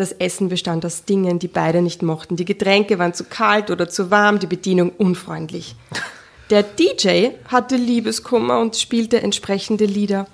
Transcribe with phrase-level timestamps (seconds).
[0.00, 2.34] Das Essen bestand aus Dingen, die beide nicht mochten.
[2.34, 5.76] Die Getränke waren zu kalt oder zu warm, die Bedienung unfreundlich.
[6.48, 10.26] Der DJ hatte Liebeskummer und spielte entsprechende Lieder.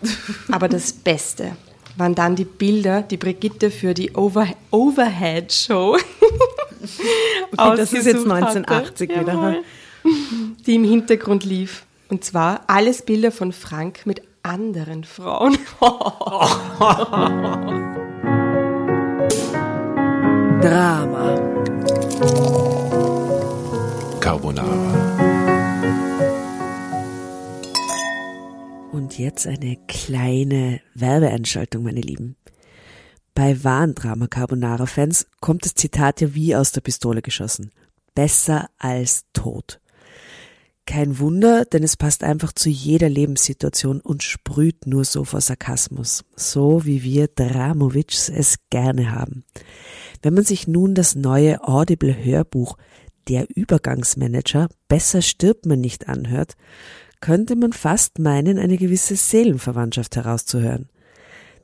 [0.53, 1.57] Aber das Beste
[1.97, 5.97] waren dann die Bilder, die Brigitte für die Over Overhead Show
[7.57, 9.21] okay, das ist jetzt 1980 hatte.
[9.21, 9.57] wieder.
[10.65, 11.87] Die im Hintergrund lief.
[12.09, 15.59] Und zwar alles Bilder von Frank mit anderen Frauen.
[20.63, 21.37] Drama.
[24.21, 25.07] Carbonara.
[28.93, 32.37] Und jetzt eine kleine Werbeeinschaltung, meine Lieben.
[33.35, 37.71] Bei wahren Drama Carbonara Fans kommt das Zitat ja wie aus der Pistole geschossen.
[38.15, 39.81] Besser als tot.
[40.87, 46.25] Kein Wunder, denn es passt einfach zu jeder Lebenssituation und sprüht nur so vor Sarkasmus,
[46.37, 49.45] so wie wir Dramovics es gerne haben.
[50.23, 52.77] Wenn man sich nun das neue Audible Hörbuch
[53.29, 56.55] Der Übergangsmanager Besser stirbt man nicht anhört,
[57.21, 60.89] könnte man fast meinen, eine gewisse Seelenverwandtschaft herauszuhören.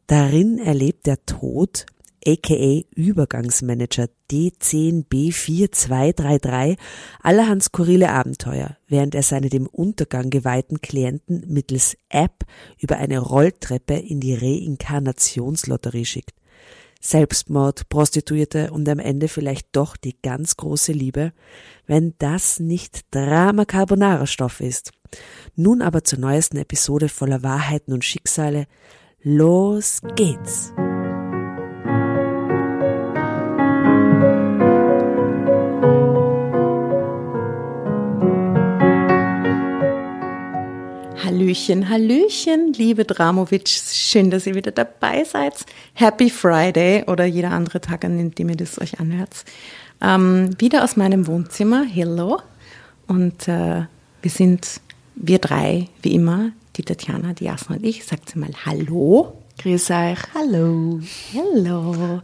[0.08, 1.86] Darin erlebt der Tod,
[2.26, 6.76] aka Übergangsmanager D10B4233,
[7.20, 12.44] allerhand skurrile Abenteuer, während er seine dem Untergang geweihten Klienten mittels App
[12.78, 16.34] über eine Rolltreppe in die Reinkarnationslotterie schickt.
[17.00, 21.32] Selbstmord, Prostituierte und am Ende vielleicht doch die ganz große Liebe,
[21.86, 24.92] wenn das nicht Drama Carbonara Stoff ist.
[25.56, 28.68] Nun aber zur neuesten Episode voller Wahrheiten und Schicksale,
[29.24, 30.72] Los geht's!
[41.24, 45.54] Hallöchen, Hallöchen, liebe Dramovic, schön, dass ihr wieder dabei seid.
[45.94, 49.44] Happy Friday oder jeder andere Tag, an dem ihr das euch anhört.
[50.00, 52.40] Ähm, wieder aus meinem Wohnzimmer, hello.
[53.06, 53.84] Und äh,
[54.20, 54.80] wir sind,
[55.14, 58.04] wir drei, wie immer, die Tatjana, die Jasna und ich.
[58.04, 59.38] Sagt sie mal Hallo.
[59.58, 60.18] Grüß euch.
[60.34, 61.00] Hallo.
[61.34, 62.22] Hallo.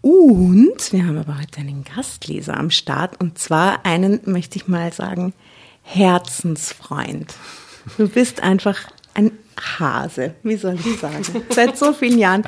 [0.00, 4.92] Und wir haben aber heute einen Gastleser am Start und zwar einen, möchte ich mal
[4.92, 5.32] sagen,
[5.82, 7.34] Herzensfreund.
[7.96, 8.78] Du bist einfach
[9.14, 9.32] ein
[9.78, 11.22] Hase, wie soll ich sagen?
[11.50, 12.44] Seit so vielen Jahren.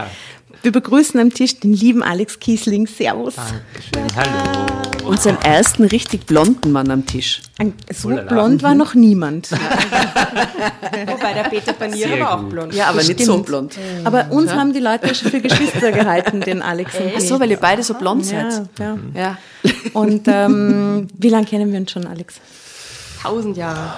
[0.63, 2.87] Wir begrüßen am Tisch den lieben Alex Kiesling.
[2.87, 3.35] Servus.
[3.37, 4.17] Dankeschön.
[4.17, 5.09] Hallo.
[5.11, 7.43] Unseren ersten richtig blonden Mann am Tisch.
[7.93, 9.51] So blond war noch niemand.
[9.51, 12.73] Wobei der Peter Panier war auch blond.
[12.73, 13.77] Ja, aber nicht so blond.
[14.05, 14.57] Aber uns ja.
[14.57, 17.83] haben die Leute schon für Geschwister gehalten, den Alex und Ach so, weil ihr beide
[17.83, 18.63] so blond seid.
[18.79, 19.39] Ja, ja.
[19.93, 22.37] Und ähm, wie lange kennen wir uns schon, Alex?
[23.23, 23.95] Tausend Jahre.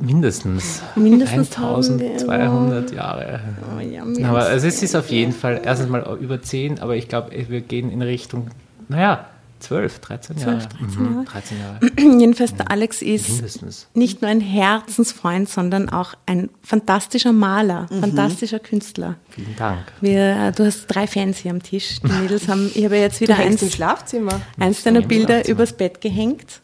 [0.00, 0.82] Mindestens.
[0.94, 3.40] Mindestens 1200 Jahre.
[3.76, 7.08] Oh, ja, aber also es ist auf jeden Fall erstens mal über 10, aber ich
[7.08, 8.48] glaube, wir gehen in Richtung,
[8.88, 9.26] naja,
[9.62, 10.58] 12, 13 Jahre.
[10.58, 11.14] 12, 13 Jahre.
[11.14, 12.18] Mhm, 13 Jahre.
[12.20, 13.86] Jedenfalls, der Alex ist Mindestens.
[13.94, 18.00] nicht nur ein Herzensfreund, sondern auch ein fantastischer Maler, mhm.
[18.00, 19.16] fantastischer Künstler.
[19.30, 19.80] Vielen Dank.
[20.00, 22.00] Wir, du hast drei Fans hier am Tisch.
[22.00, 24.40] Die Mädels haben, ich habe jetzt wieder eins, im Schlafzimmer.
[24.58, 26.60] eins deiner Bilder übers Bett gehängt.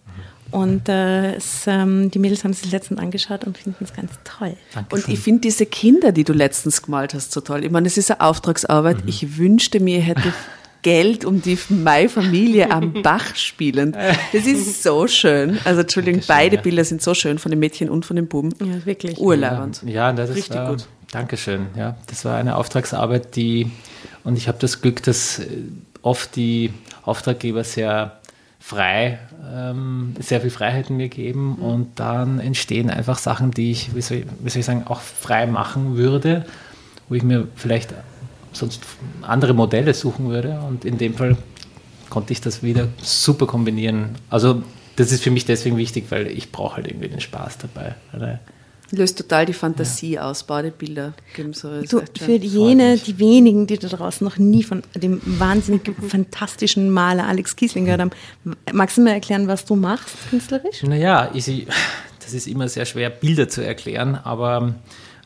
[0.50, 4.54] Und äh, es, ähm, die Mädels haben sich letztens angeschaut und finden es ganz toll.
[4.74, 5.04] Dankeschön.
[5.04, 7.64] Und ich finde diese Kinder, die du letztens gemalt hast, so toll.
[7.64, 9.02] Ich meine, es ist eine Auftragsarbeit.
[9.02, 9.08] Mhm.
[9.08, 10.32] Ich wünschte mir, ich hätte
[10.82, 13.96] Geld, um die Mai-Familie am Bach spielen.
[14.32, 15.58] Das ist so schön.
[15.64, 16.62] Also Entschuldigung, Dankeschön, beide ja.
[16.62, 18.54] Bilder sind so schön von den Mädchen und von den Buben.
[18.60, 19.18] Ja, wirklich.
[19.18, 19.82] Urlaubend.
[19.84, 20.86] Ja, das ist richtig war, gut.
[21.10, 21.66] Dankeschön.
[21.76, 23.70] Ja, das war eine Auftragsarbeit, die
[24.24, 25.46] und ich habe das Glück, dass äh,
[26.02, 26.72] oft die
[27.02, 28.17] Auftraggeber sehr
[28.68, 29.18] frei,
[29.50, 31.64] ähm, sehr viel Freiheiten mir geben mhm.
[31.64, 35.46] und dann entstehen einfach Sachen, die ich, wie soll, wie soll ich sagen, auch frei
[35.46, 36.44] machen würde,
[37.08, 37.94] wo ich mir vielleicht
[38.52, 38.82] sonst
[39.22, 41.38] andere Modelle suchen würde und in dem Fall
[42.10, 44.16] konnte ich das wieder super kombinieren.
[44.28, 44.62] Also
[44.96, 47.94] das ist für mich deswegen wichtig, weil ich brauche halt irgendwie den Spaß dabei.
[48.14, 48.38] Oder?
[48.90, 50.22] Löst total die Fantasie ja.
[50.22, 50.44] aus.
[50.44, 51.12] Bodybuilder
[51.52, 51.82] so.
[51.82, 57.26] Du, für jene, die wenigen, die da draußen noch nie von dem wahnsinnig fantastischen Maler
[57.26, 58.10] Alex Kiesling gehört haben,
[58.72, 60.82] magst du mir erklären, was du machst künstlerisch?
[60.82, 61.66] Naja, ich,
[62.20, 64.74] das ist immer sehr schwer, Bilder zu erklären, aber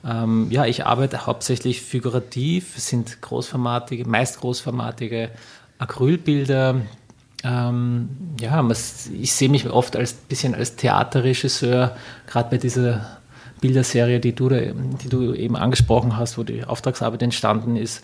[0.05, 5.31] ähm, ja, ich arbeite hauptsächlich figurativ, es sind großformatige, meist großformatige
[5.79, 6.81] Acrylbilder.
[7.45, 8.09] Ähm,
[8.41, 8.69] ja,
[9.21, 13.19] ich sehe mich oft als bisschen als Theaterregisseur, gerade bei dieser
[13.63, 18.03] Bilderserie, die du, die du eben angesprochen hast, wo die Auftragsarbeit entstanden ist.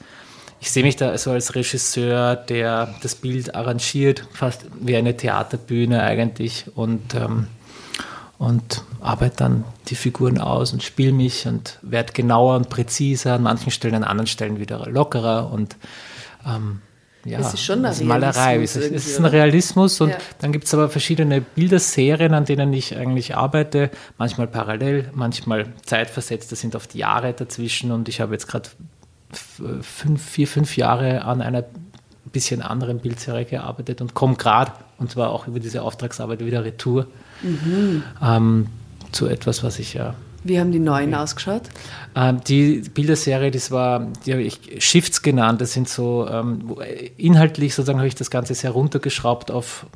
[0.61, 6.03] Ich sehe mich da so als Regisseur, der das Bild arrangiert, fast wie eine Theaterbühne
[6.03, 7.49] eigentlich und, ähm,
[8.39, 13.43] und arbeite dann die Figuren aus und spiele mich und werde genauer und präziser, an
[13.43, 15.77] manchen Stellen, an anderen Stellen wieder lockerer und
[16.47, 16.81] ähm,
[17.29, 18.63] ja, Es ist schon ein das Malerei.
[18.63, 19.25] Es Realismus ist, es ist ein?
[19.27, 20.17] Realismus und Ja.
[20.41, 23.91] dann gibt es aber verschiedene Bilderserien, an denen ich eigentlich arbeite.
[24.19, 26.51] Manchmal parallel, manchmal zeitversetzt.
[26.53, 28.69] Das sind oft Jahre dazwischen und ich habe jetzt gerade
[29.83, 31.65] fünf, vier, fünf Jahre an einer
[32.33, 37.07] bisschen anderen Bildserie gearbeitet und komme gerade, und zwar auch über diese Auftragsarbeit wieder retour
[37.43, 38.03] Mhm.
[38.23, 38.67] ähm,
[39.13, 40.15] zu etwas, was ich ja
[40.49, 41.63] Wie haben die neuen ausgeschaut?
[42.17, 45.61] ähm, die Bilderserie, das war, die habe ich Shifts genannt.
[45.61, 46.81] Das sind so, ähm, wo-
[47.17, 49.87] inhaltlich sozusagen habe ich das Ganze sehr runtergeschraubt auf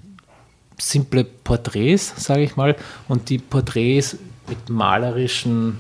[0.79, 2.77] simple Porträts, sage ich mal.
[3.09, 4.17] Und die Porträts
[4.49, 5.79] mit malerischen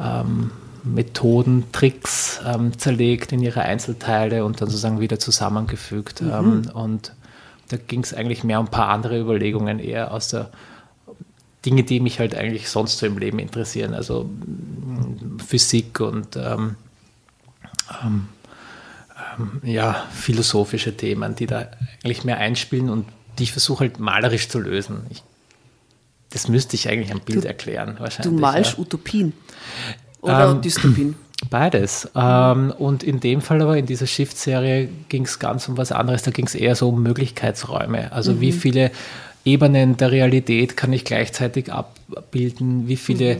[0.00, 0.50] ähm,
[0.84, 6.20] Methoden, Tricks ähm, zerlegt in ihre Einzelteile und dann sozusagen wieder zusammengefügt.
[6.20, 7.12] Ähm, und
[7.70, 10.50] da ging es eigentlich mehr um ein paar andere Überlegungen, eher aus der
[11.64, 16.76] Dinge, die mich halt eigentlich sonst so im Leben interessieren, also mm, Physik und ähm,
[18.02, 18.28] ähm,
[19.38, 21.68] ähm, ja, philosophische Themen, die da
[22.02, 23.06] eigentlich mehr einspielen und
[23.38, 25.06] die ich versuche halt malerisch zu lösen.
[25.10, 25.22] Ich,
[26.30, 28.40] das müsste ich eigentlich am Bild erklären, Du wahrscheinlich.
[28.40, 28.78] malst ja.
[28.78, 29.32] Utopien
[30.20, 31.16] oder Ähm, Dystopien.
[31.50, 32.08] Beides.
[32.14, 36.22] Ähm, und in dem Fall aber, in dieser Shift-Serie, ging es ganz um was anderes.
[36.22, 38.12] Da ging es eher so um Möglichkeitsräume.
[38.12, 38.90] Also wie viele
[39.44, 42.88] Ebenen der Realität kann ich gleichzeitig abbilden?
[42.88, 43.38] Wie viele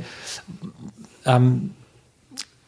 [1.24, 1.70] ähm,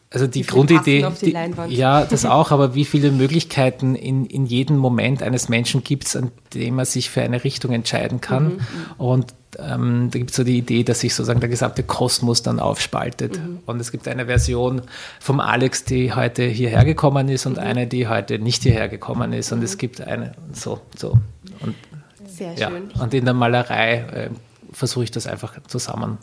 [0.09, 1.71] also die Grundidee, die Leinwand?
[1.71, 6.15] ja, das auch, aber wie viele Möglichkeiten in, in jedem Moment eines Menschen gibt es,
[6.15, 8.61] an dem er sich für eine Richtung entscheiden kann.
[8.97, 12.59] Und ähm, da gibt es so die Idee, dass sich sozusagen der gesamte Kosmos dann
[12.59, 13.39] aufspaltet.
[13.65, 14.81] Und es gibt eine Version
[15.19, 19.51] vom Alex, die heute hierher gekommen ist und eine, die heute nicht hierher gekommen ist.
[19.51, 21.19] Und es gibt eine, so, so.
[21.59, 21.75] Und,
[22.37, 22.69] Sehr ja.
[22.69, 22.91] schön.
[22.91, 24.29] und in der Malerei äh,
[24.71, 26.17] versuche ich das einfach zusammen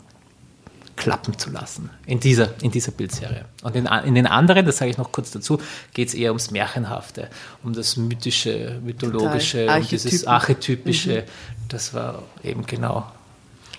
[0.95, 3.45] klappen zu lassen in dieser, in dieser Bildserie.
[3.63, 5.59] Und in, in den anderen, das sage ich noch kurz dazu,
[5.93, 7.29] geht es eher ums Märchenhafte,
[7.63, 11.25] um das mythische, mythologische, um dieses archetypische.
[11.67, 13.11] Das war eben genau.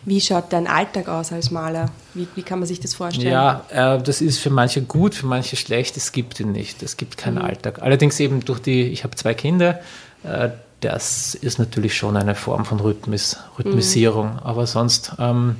[0.05, 1.91] Wie schaut dein Alltag aus als Maler?
[2.15, 3.33] Wie, wie kann man sich das vorstellen?
[3.33, 5.97] Ja, äh, das ist für manche gut, für manche schlecht.
[5.97, 6.83] Es gibt ihn nicht.
[6.83, 7.83] Es gibt keinen Alltag.
[7.83, 9.81] Allerdings eben durch die, ich habe zwei Kinder,
[10.23, 10.51] äh,
[10.81, 14.39] das ist natürlich schon eine Form von Rhythmis, Rhythmisierung.
[14.41, 15.57] Aber sonst, ähm,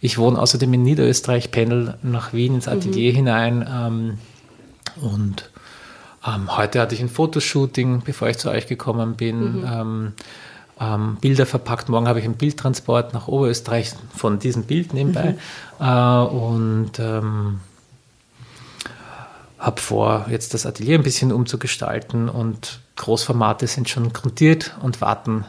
[0.00, 4.18] ich wohne außerdem in Niederösterreich, pendel nach Wien ins Atelier hinein ähm,
[5.00, 5.50] und
[6.26, 9.64] ähm, heute hatte ich ein Fotoshooting, bevor ich zu euch gekommen bin.
[9.66, 10.12] Ähm,
[10.80, 11.88] ähm, Bilder verpackt.
[11.88, 15.36] Morgen habe ich einen Bildtransport nach Oberösterreich von diesem Bild nebenbei.
[15.78, 17.60] Äh, und ähm,
[19.58, 25.44] habe vor, jetzt das Atelier ein bisschen umzugestalten und Großformate sind schon grundiert und warten.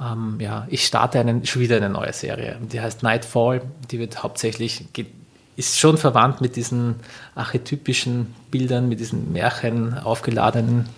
[0.00, 2.58] Ähm, ja, ich starte einen, schon wieder eine neue Serie.
[2.60, 3.62] Die heißt Nightfall.
[3.90, 5.12] Die wird hauptsächlich, geht,
[5.56, 6.96] ist schon verwandt mit diesen
[7.34, 10.88] archetypischen Bildern, mit diesen Märchen aufgeladenen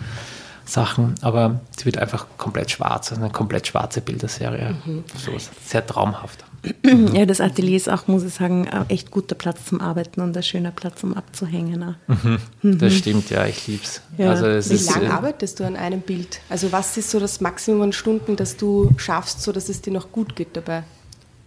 [0.68, 4.74] Sachen, aber sie wird einfach komplett schwarz, eine komplett schwarze Bilderserie.
[5.16, 5.32] So
[5.64, 6.44] sehr traumhaft.
[7.12, 10.36] Ja, das Atelier ist auch, muss ich sagen, ein echt guter Platz zum Arbeiten und
[10.36, 11.82] ein schöner Platz zum Abzuhängen.
[11.82, 12.38] auch.
[12.62, 14.02] Das stimmt, ja, ich lieb's.
[14.16, 14.30] Ja.
[14.30, 16.40] Also es Wie ist, lange äh, arbeitest du an einem Bild?
[16.48, 19.92] Also was ist so das Maximum an Stunden, das du schaffst, so dass es dir
[19.92, 20.82] noch gut geht dabei?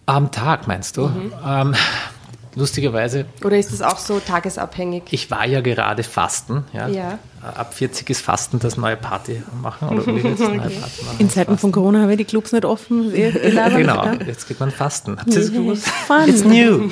[0.06, 1.10] am Tag meinst du?
[1.46, 1.74] Ähm,
[2.54, 5.04] lustigerweise, Oder ist es auch so tagesabhängig?
[5.10, 6.64] ich war ja gerade Fasten.
[6.72, 6.88] Ja.
[6.88, 7.18] Ja.
[7.42, 11.16] Ab 40 ist Fasten das neue Party machen oder will jetzt das neue Party machen.
[11.18, 13.12] In Zeiten von Corona haben wir die Clubs nicht offen.
[13.12, 14.14] Labert, Genau, ja?
[14.26, 15.18] jetzt geht man fasten.
[15.18, 15.88] Habt ihr das gewusst?
[15.88, 16.28] Fun.
[16.28, 16.84] It's new.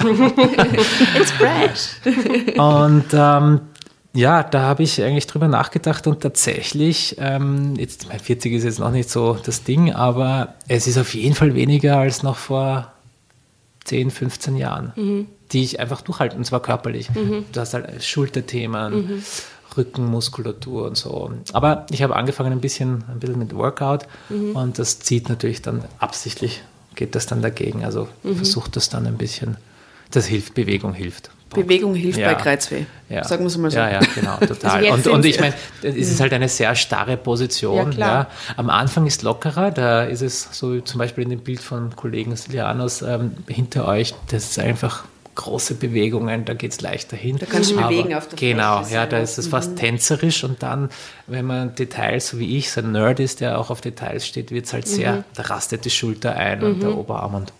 [1.18, 2.56] It's fresh.
[2.58, 3.60] Und ähm,
[4.12, 8.80] ja, da habe ich eigentlich drüber nachgedacht und tatsächlich, ähm, jetzt, mein 40 ist jetzt
[8.80, 12.90] noch nicht so das Ding, aber es ist auf jeden Fall weniger als noch vor
[13.84, 17.08] 10, 15 Jahren, die ich einfach durchhalte, und zwar körperlich.
[17.52, 19.22] Du hast halt Schulterthemen,
[19.76, 21.32] Rückenmuskulatur und so.
[21.52, 25.84] Aber ich habe angefangen ein bisschen, ein bisschen mit Workout und das zieht natürlich dann
[25.98, 26.62] absichtlich,
[26.94, 27.84] geht das dann dagegen.
[27.84, 29.56] Also versucht das dann ein bisschen,
[30.10, 31.30] das hilft, Bewegung hilft.
[31.52, 32.28] Bewegung hilft Ja.
[32.28, 32.84] bei Kreuzweh.
[33.08, 33.24] Ja.
[33.24, 33.76] Sagen wir es mal so.
[33.78, 34.86] Ja, ja, genau, total.
[34.88, 35.52] Also und, und ich meine,
[35.82, 37.90] es ist halt eine sehr starre Position.
[37.90, 38.28] Ja.
[38.56, 41.96] Am Anfang ist lockerer, da ist es so wie zum Beispiel in dem Bild von
[41.96, 45.02] Kollegen Silianos ähm, hinter euch, das ist einfach
[45.40, 47.38] große Bewegungen, da geht es leichter hin.
[47.38, 50.62] Da kannst du bewegen auf der Genau, Fläche, ja, da ist es fast tänzerisch und
[50.62, 50.90] dann,
[51.26, 54.50] wenn man Details, so wie ich, so ein Nerd ist, der auch auf Details steht,
[54.50, 57.52] wird es halt sehr, da rastet die Schulter ein und der Oberarm und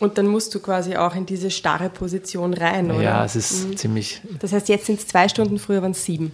[0.00, 3.02] Und dann musst du quasi auch in diese starre Position rein, oder?
[3.02, 6.32] ja, es ist ziemlich Das heißt, jetzt sind es zwei Stunden, früher waren es sieben.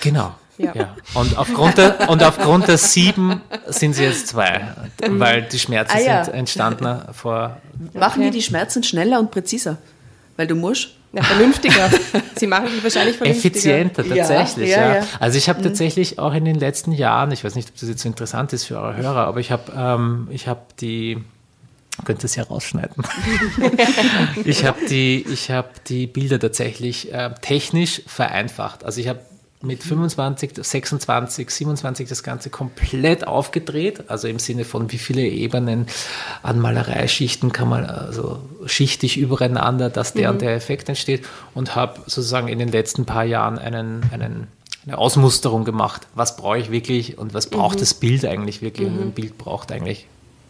[0.00, 0.34] Genau.
[0.58, 0.72] Ja.
[0.74, 0.96] Ja.
[1.14, 4.74] Und, aufgrund der, und aufgrund der sieben sind sie jetzt zwei,
[5.08, 6.24] weil die Schmerzen Ah, ja.
[6.24, 7.56] sind entstanden vor.
[7.94, 8.20] Machen Okay.
[8.20, 9.78] wir die Schmerzen schneller und präziser.
[10.36, 11.90] Weil du musst Ja, vernünftiger.
[12.36, 13.54] Sie machen sich wahrscheinlich vernünftiger.
[13.54, 14.94] Effizienter tatsächlich, ja, ja.
[14.96, 15.06] ja.
[15.20, 18.02] Also ich habe tatsächlich auch in den letzten Jahren, ich weiß nicht, ob das jetzt
[18.02, 21.22] so interessant ist für eure Hörer, aber ich habe ähm, ich hab die,
[22.06, 23.04] könnt es ja rausschneiden.
[24.44, 28.84] ich habe die, ich hab die Bilder tatsächlich äh, technisch vereinfacht.
[28.84, 29.20] Also ich habe
[29.62, 35.86] mit 25, 26, 27 das Ganze komplett aufgedreht, also im Sinne von wie viele Ebenen
[36.42, 42.00] an Malereischichten kann man, also schichtig übereinander, dass der und der Effekt entsteht und habe
[42.06, 44.48] sozusagen in den letzten paar Jahren einen, einen,
[44.86, 46.06] eine Ausmusterung gemacht.
[46.14, 48.88] Was brauche ich wirklich und was braucht das Bild eigentlich wirklich?
[48.88, 50.06] Und ein Bild braucht eigentlich,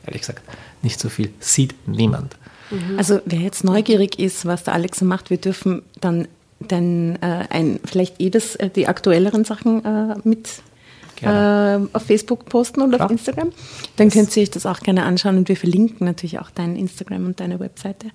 [0.06, 0.42] ehrlich gesagt,
[0.82, 1.32] nicht so viel.
[1.40, 2.36] Sieht niemand.
[2.96, 6.28] Also wer jetzt neugierig ist, was der Alex macht, wir dürfen dann,
[6.68, 10.48] dann äh, ein, vielleicht eh das, äh, die aktuelleren Sachen äh, mit
[11.22, 13.06] äh, auf Facebook posten oder Klar.
[13.06, 13.50] auf Instagram.
[13.96, 17.26] Dann könnt ihr euch das auch gerne anschauen und wir verlinken natürlich auch dein Instagram
[17.26, 18.08] und deine Webseite.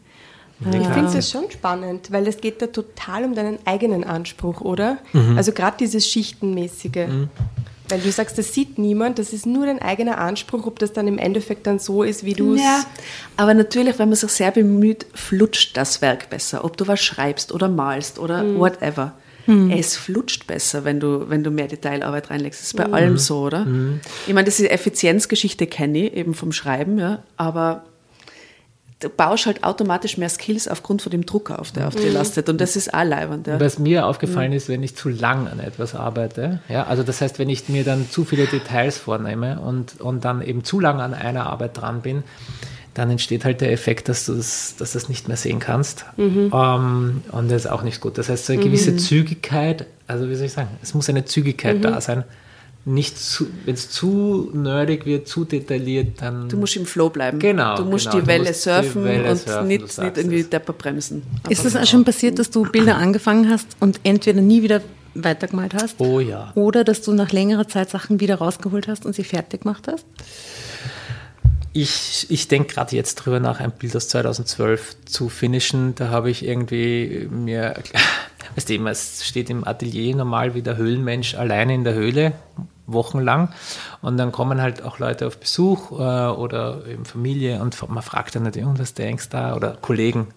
[0.60, 4.98] Ich finde es schon spannend, weil es geht da total um deinen eigenen Anspruch, oder?
[5.14, 5.38] Mhm.
[5.38, 7.08] Also gerade dieses Schichtenmäßige.
[7.90, 11.08] Weil du sagst, das sieht niemand, das ist nur dein eigener Anspruch, ob das dann
[11.08, 12.62] im Endeffekt dann so ist, wie du es.
[12.62, 12.84] Ja,
[13.38, 16.66] aber natürlich, wenn man sich sehr bemüht, flutscht das Werk besser.
[16.66, 19.14] Ob du was schreibst oder malst oder whatever.
[19.70, 22.60] Es flutscht besser, wenn du, wenn du mehr Detailarbeit reinlegst.
[22.60, 23.66] Das ist bei allem so, oder?
[24.28, 27.86] Ich meine, diese Effizienzgeschichte kenne ich eben vom Schreiben, ja, aber
[29.00, 32.50] du baust halt automatisch mehr Skills aufgrund von dem Druck auf, der auf dir lastet.
[32.50, 33.48] Und das ist auch leibend.
[33.48, 33.60] Ja.
[33.60, 37.38] Was mir aufgefallen ist, wenn ich zu lang an etwas arbeite, ja, also das heißt,
[37.38, 41.14] wenn ich mir dann zu viele Details vornehme und, und dann eben zu lange an
[41.14, 42.24] einer Arbeit dran bin,
[42.96, 46.06] dann entsteht halt der Effekt, dass du das, dass das nicht mehr sehen kannst.
[46.18, 48.18] Ähm, und das ist auch nicht gut.
[48.18, 51.84] Das heißt, so eine gewisse Zügigkeit, also wie soll ich sagen, es muss eine Zügigkeit
[51.86, 52.24] da sein.
[52.90, 56.48] Nicht zu, wenn es zu nerdig wird, zu detailliert, dann.
[56.48, 57.38] Du musst im Flow bleiben.
[57.38, 58.16] Genau, Du musst genau.
[58.16, 60.44] die Du Welle musst die surfen Welle und surfen, nicht, nicht irgendwie.
[60.44, 61.24] Depper bremsen.
[61.50, 64.82] Ist es auch schon passiert, dass du Bilder angefangen hast und entweder nie wieder
[65.16, 66.00] weitergemalt hast?
[66.00, 66.54] Oh ja.
[66.56, 70.06] Oder dass du nach längerer Zeit Sachen wieder rausgeholt hast und sie fertig gemacht hast?
[71.74, 75.94] Ich, ich denke gerade jetzt drüber nach, ein Bild aus 2012 zu finishen.
[75.96, 77.76] Da habe ich irgendwie mir,
[78.56, 82.34] weißt du, es steht im Atelier normal wie der Höhlenmensch alleine in der Höhle,
[82.86, 83.50] wochenlang.
[84.02, 88.36] Und dann kommen halt auch Leute auf Besuch äh, oder eben Familie und man fragt
[88.36, 89.56] dann natürlich, "Und was denkst da?
[89.56, 90.28] Oder Kollegen.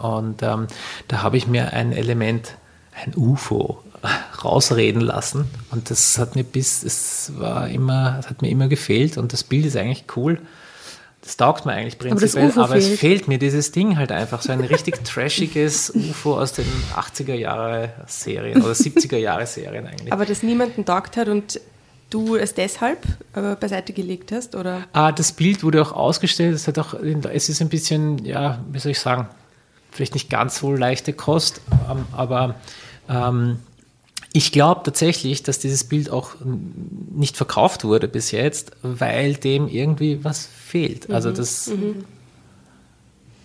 [0.00, 0.66] Und ähm,
[1.08, 2.56] da habe ich mir ein Element,
[3.04, 3.82] ein UFO,
[4.44, 5.46] rausreden lassen.
[5.70, 9.66] Und das hat mir bis, es war immer, hat mir immer gefehlt und das Bild
[9.66, 10.40] ist eigentlich cool.
[11.28, 13.00] Das taugt mir eigentlich Aber prinzipiell, aber, es fehlt.
[13.00, 16.64] fehlt mir dieses Ding halt einfach, so ein richtig trashiges UFO aus den
[16.96, 20.10] 80er Jahre Serien oder 70er Jahre Serien eigentlich.
[20.10, 21.60] Aber das niemanden taugt hat und
[22.08, 23.04] du es deshalb
[23.34, 24.84] äh, beiseite gelegt hast, oder?
[24.94, 26.54] Ah, das Bild wurde auch ausgestellt.
[26.54, 29.28] Es, hat auch, es ist ein bisschen, ja, wie soll ich sagen,
[29.90, 32.54] vielleicht nicht ganz so leichte Kost, ähm, aber
[33.10, 33.58] ähm,
[34.38, 36.36] ich glaube tatsächlich, dass dieses Bild auch
[37.12, 41.10] nicht verkauft wurde bis jetzt, weil dem irgendwie was fehlt.
[41.10, 41.72] Also das.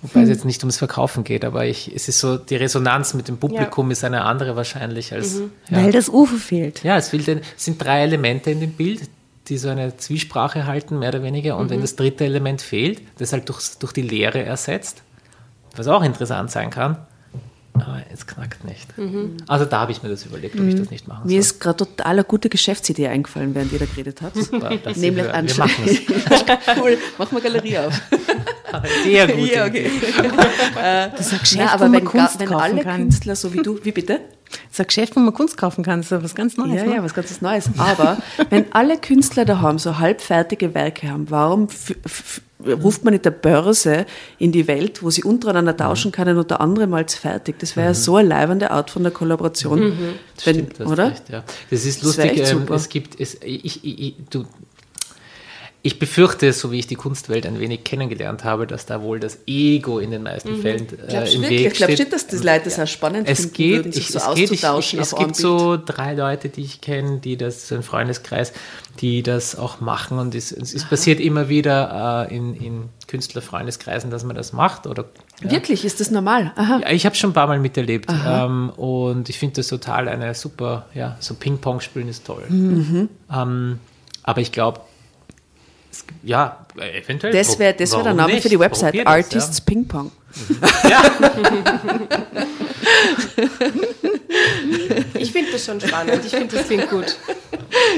[0.04, 3.28] Wobei es jetzt nicht ums Verkaufen geht, aber ich, es ist so, die Resonanz mit
[3.28, 5.40] dem Publikum ist eine andere wahrscheinlich als.
[5.70, 5.78] Ja.
[5.78, 6.84] Weil das UFO fehlt.
[6.84, 9.10] Ja, es, fehlt es sind drei Elemente in dem Bild,
[9.48, 11.58] die so eine Zwiesprache halten, mehr oder weniger.
[11.58, 15.02] Und wenn das dritte Element fehlt, das halt durch, durch die Leere ersetzt,
[15.76, 16.98] was auch interessant sein kann,
[17.74, 18.88] aber es knackt nicht.
[19.48, 21.40] Also da habe ich mir das überlegt, ob ich das nicht machen Mir soll.
[21.40, 24.36] ist gerade total eine gute Geschäftsidee eingefallen, während ihr da geredet habt.
[24.38, 25.26] Sie Nämlich.
[25.26, 25.70] Wir anschauen.
[25.70, 26.78] machen es.
[26.82, 27.94] cool, mach mal Galerie auf.
[29.04, 29.50] Sehr gut.
[29.50, 29.90] Ja, okay.
[30.76, 33.02] Das ist ein Geschäft, wo aber man wenn, Kunst wenn alle kann.
[33.02, 34.20] Künstler so wie du, wie bitte?
[34.70, 36.02] Das ist ein Geschäft, wo man Kunst kaufen kann.
[36.02, 36.76] Das ist was ganz Neues.
[36.76, 36.96] Ja, ne?
[36.96, 37.70] ja, was ganz Neues.
[37.78, 38.18] Aber
[38.50, 41.68] wenn alle Künstler daheim so halbfertige Werke haben, warum
[42.66, 44.06] ruft man nicht der Börse
[44.40, 47.60] in die Welt, wo sie untereinander tauschen können und der andere mal fertig?
[47.60, 49.80] Das wäre ja so eine leibende Art von der Kollaboration.
[50.46, 51.08] Wenn, Stimmt, du hast oder?
[51.12, 51.44] Recht, ja.
[51.70, 52.40] Das ist Das lustig.
[52.40, 52.76] ähm, super.
[52.76, 54.46] es gibt, es, ich, ich, ich, du,
[55.86, 59.40] ich befürchte, so wie ich die Kunstwelt ein wenig kennengelernt habe, dass da wohl das
[59.46, 61.66] Ego in den meisten Fällen äh, Glaubst im wirklich?
[61.66, 62.14] Weg Glaubst du steht.
[62.14, 64.52] dass die Leute das auch spannend Es finden geht, würden, sich ich, so es geht,
[64.52, 67.84] ich, auszutauschen ich, es gibt so drei Leute, die ich kenne, die das, so ein
[67.84, 68.54] Freundeskreis,
[69.02, 74.10] die das auch machen und es, es, es passiert immer wieder äh, in, in Künstlerfreundeskreisen,
[74.10, 75.52] dass man das macht oder Bild?
[75.52, 76.54] Wirklich, ist das normal?
[76.56, 80.34] Ja, ich habe schon ein paar Mal miterlebt ähm, und ich finde das total eine
[80.34, 82.46] super, ja, so Ping-Pong spielen ist toll.
[82.48, 83.10] Mhm.
[83.30, 83.80] Ähm,
[84.24, 84.80] aber ich glaube,
[86.24, 87.34] ja, eventuell.
[87.34, 88.44] Das wäre das wär der Name nicht?
[88.44, 90.12] für die Website, das, Artists Ping Pong.
[95.14, 96.22] Ich finde das schon spannend.
[96.26, 97.16] Ich finde, das klingt gut.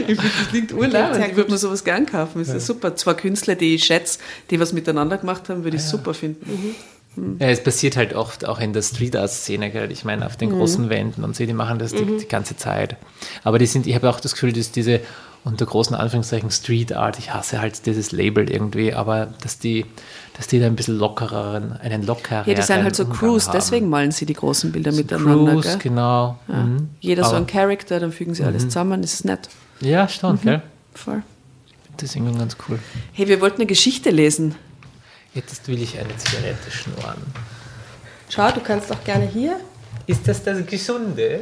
[0.08, 1.26] Ich finde, das klingt urlaubend.
[1.28, 2.40] Ich würde mir sowas gern kaufen.
[2.40, 2.96] Das ist super.
[2.96, 6.76] Zwei Künstler, die ich schätze, die was miteinander gemacht haben, würde ich super finden.
[7.40, 10.50] Ja, es passiert halt oft auch in der Street Art Szene, ich meine auf den
[10.50, 12.98] großen Wänden und so, die machen das die, die ganze Zeit.
[13.46, 15.00] Aber die sind, ich habe auch das Gefühl, dass diese
[15.46, 19.86] unter großen Anführungszeichen Street Art, ich hasse halt dieses Label irgendwie, aber dass die,
[20.36, 23.46] dass die da ein bisschen lockereren, einen lockereren Ja, die sind halt so Umgang Crews,
[23.48, 23.54] haben.
[23.54, 25.52] deswegen malen sie die großen Bilder miteinander.
[25.54, 25.78] Crews, gell?
[25.78, 26.38] genau.
[26.48, 26.56] Ja.
[26.56, 26.90] Mhm.
[27.00, 29.48] Jeder so Aber- ein Charakter, dann fügen sie alles zusammen, das ist nett.
[29.82, 30.62] Ja, stimmt, gell?
[30.94, 31.22] Voll.
[31.98, 32.80] Das ist irgendwie ganz cool.
[33.14, 34.56] Hey, wir wollten eine Geschichte lesen.
[35.34, 37.22] Jetzt will ich eine Zigarette schnorren.
[38.30, 39.58] Schau, du kannst doch gerne hier.
[40.08, 41.42] Ist das das Gesunde?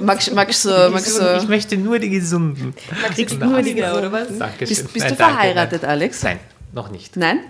[0.00, 2.74] Magst, magst, du, magst Gesund- Ich du, möchte nur die gesunden.
[3.14, 4.28] Kriegst nur die oder was?
[4.38, 4.68] Dankeschön.
[4.68, 5.90] bist, bist Nein, du danke, verheiratet, nein.
[5.90, 6.22] Alex?
[6.22, 6.40] Nein,
[6.72, 7.16] noch nicht.
[7.16, 7.40] Nein?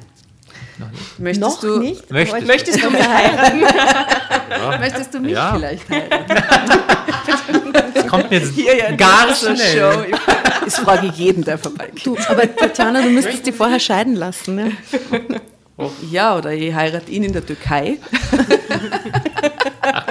[0.78, 1.18] Noch nicht.
[1.18, 2.10] Möchtest Noch du, nicht?
[2.10, 3.60] Möchtest, Möchtest du mich heiraten?
[4.80, 5.52] Möchtest du mich Ja.
[5.54, 6.24] vielleicht heiraten?
[7.94, 9.92] Das kommt mir jetzt Hier ja in gar dieser schnell.
[9.92, 10.16] Show.
[10.64, 12.04] Das frage ich jeden, der vorbeikommt.
[12.06, 14.54] Du, aber Tatjana, du müsstest die vorher scheiden lassen.
[14.54, 14.72] Ne?
[16.10, 17.98] Ja, oder ich heirate ihn in der Türkei.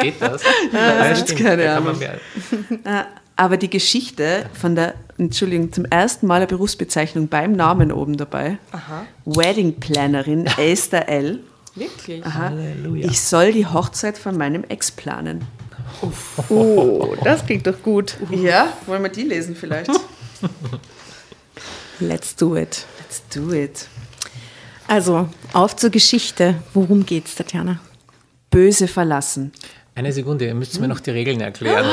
[0.01, 0.41] Geht das?
[0.73, 2.79] Ja, jetzt keine Da kann man Ahnung.
[2.83, 8.17] mehr- Aber die Geschichte von der, Entschuldigung, zum ersten Mal eine Berufsbezeichnung beim Namen oben
[8.17, 8.57] dabei.
[8.71, 11.39] Aha, Wedding Plannerin Esther L.
[11.75, 12.25] wirklich.
[12.25, 12.49] Aha.
[12.49, 13.07] Halleluja.
[13.07, 15.45] Ich soll die Hochzeit von meinem Ex planen.
[16.49, 18.15] Oh, das klingt doch gut.
[18.31, 19.89] Ja, wollen wir die lesen vielleicht?
[21.99, 22.85] Let's do it.
[22.99, 23.87] Let's do it.
[24.87, 26.55] Also, auf zur Geschichte.
[26.73, 27.79] Worum geht's, Tatjana?
[28.49, 29.51] Böse verlassen.
[29.93, 31.85] Eine Sekunde, ihr müsst mir noch die Regeln erklären.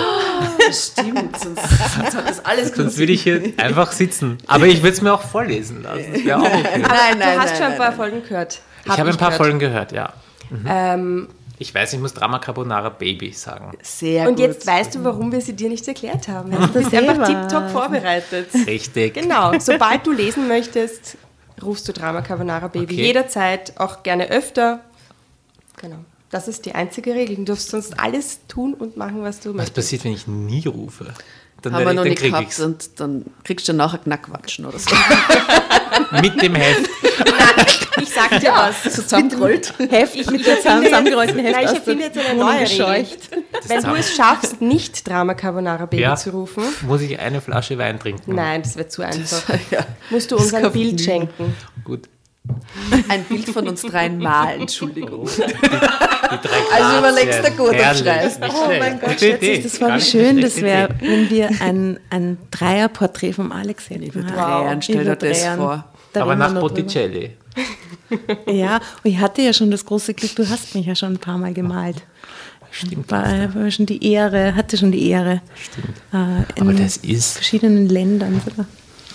[0.66, 4.38] Das stimmt, sonst, sonst hat das alles Sonst würde ich hier einfach sitzen.
[4.46, 6.12] Aber ich würde es mir auch vorlesen lassen.
[6.12, 6.78] Das wäre auch okay.
[6.78, 7.96] Nein, nein, du hast nein, schon ein nein, paar nein.
[7.96, 8.60] Folgen gehört.
[8.84, 10.12] Ich habe ein paar Folgen gehört, ja.
[10.66, 11.28] Ähm,
[11.58, 13.76] Ich weiß, ich muss Drama Carbonara Baby sagen.
[13.82, 14.44] Sehr und gut.
[14.44, 16.52] jetzt weißt du, warum wir sie dir nicht erklärt haben.
[16.52, 18.48] Du bist einfach tiptop vorbereitet.
[18.66, 19.14] Richtig.
[19.14, 21.18] Genau, sobald du lesen möchtest,
[21.60, 22.94] rufst du Drama Carbonara Baby.
[22.94, 23.06] Okay.
[23.06, 24.80] Jederzeit, auch gerne öfter.
[25.80, 25.98] Genau.
[26.30, 27.36] Das ist die einzige Regel.
[27.36, 29.74] Du darfst sonst alles tun und machen, was du Was möchtest.
[29.76, 31.06] passiert, wenn ich nie rufe?
[31.62, 32.60] Dann, haben wir noch dann nicht krieg gehabt ich's.
[32.60, 34.90] und dann kriegst du nachher Knackwatschen oder so.
[36.22, 36.88] Mit dem Heft.
[38.00, 38.94] Ich sag dir was.
[38.94, 39.74] Zusammengerollt.
[39.90, 43.06] Heft mit der zusammengerollten Heft Nein, ich erfinde der jetzt eine neue Regel.
[43.66, 46.14] Wenn du es schaffst, nicht Drama Carbonara Baby Ja.
[46.14, 48.34] zu rufen, Muss ich eine Flasche Wein trinken?
[48.36, 49.42] nein, das wird zu einfach.
[49.72, 49.84] Ja.
[50.10, 51.02] Musst du uns ein Bild nie.
[51.02, 51.56] schenken.
[51.84, 52.08] Gut.
[53.08, 55.26] Ein Bild von uns dreien mal, Entschuldigung.
[55.26, 58.40] Die drei Also überlegst du gut, ob Herrlich, schreibst.
[58.42, 59.18] Oh mein Gott, Idee.
[59.18, 64.26] Schätzig, das war wie schön, das wäre, wenn wir ein, ein Dreierporträt vom Alex hätten.
[64.26, 65.56] Dreien, stell dir das Dreien.
[65.58, 65.84] vor.
[66.12, 66.54] Da Aber nach.
[66.58, 67.36] Botticelli.
[68.46, 71.18] Ja, und ich hatte ja schon das große Glück, du hast mich ja schon ein
[71.18, 72.02] paar Mal gemalt.
[72.70, 73.10] Stimmt.
[73.10, 75.40] War, war schon die Ehre, hatte schon die Ehre.
[75.54, 75.96] Stimmt.
[76.12, 78.66] Äh, Aber in das ist, verschiedenen Ländern sogar.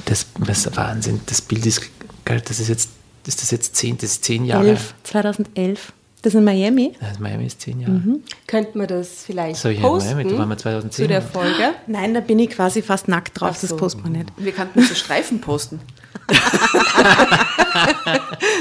[0.05, 1.21] das, das ist Wahnsinn.
[1.27, 1.81] Das Bild ist,
[2.25, 2.89] geil, das ist jetzt,
[3.27, 4.69] ist das jetzt zehn, das ist zehn Jahre.
[4.69, 5.93] 11, 2011.
[6.21, 6.93] Das ist in Miami?
[7.01, 8.01] Das Miami ist zehn Jahre.
[8.47, 11.03] Könnten wir das vielleicht So, in posten Miami, da waren wir 2010.
[11.03, 11.73] zu der Folge?
[11.87, 13.75] Nein, da bin ich quasi fast nackt drauf, Ach das so.
[13.75, 14.29] posten wir nicht.
[14.37, 15.81] Wir könnten so Streifen posten.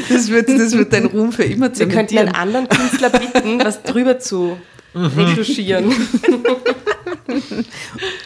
[0.08, 2.34] das, wird, das wird dein Ruhm für immer Wir könnten einen zementieren.
[2.34, 4.56] anderen Künstler bitten, was drüber zu
[4.94, 5.92] retuschieren.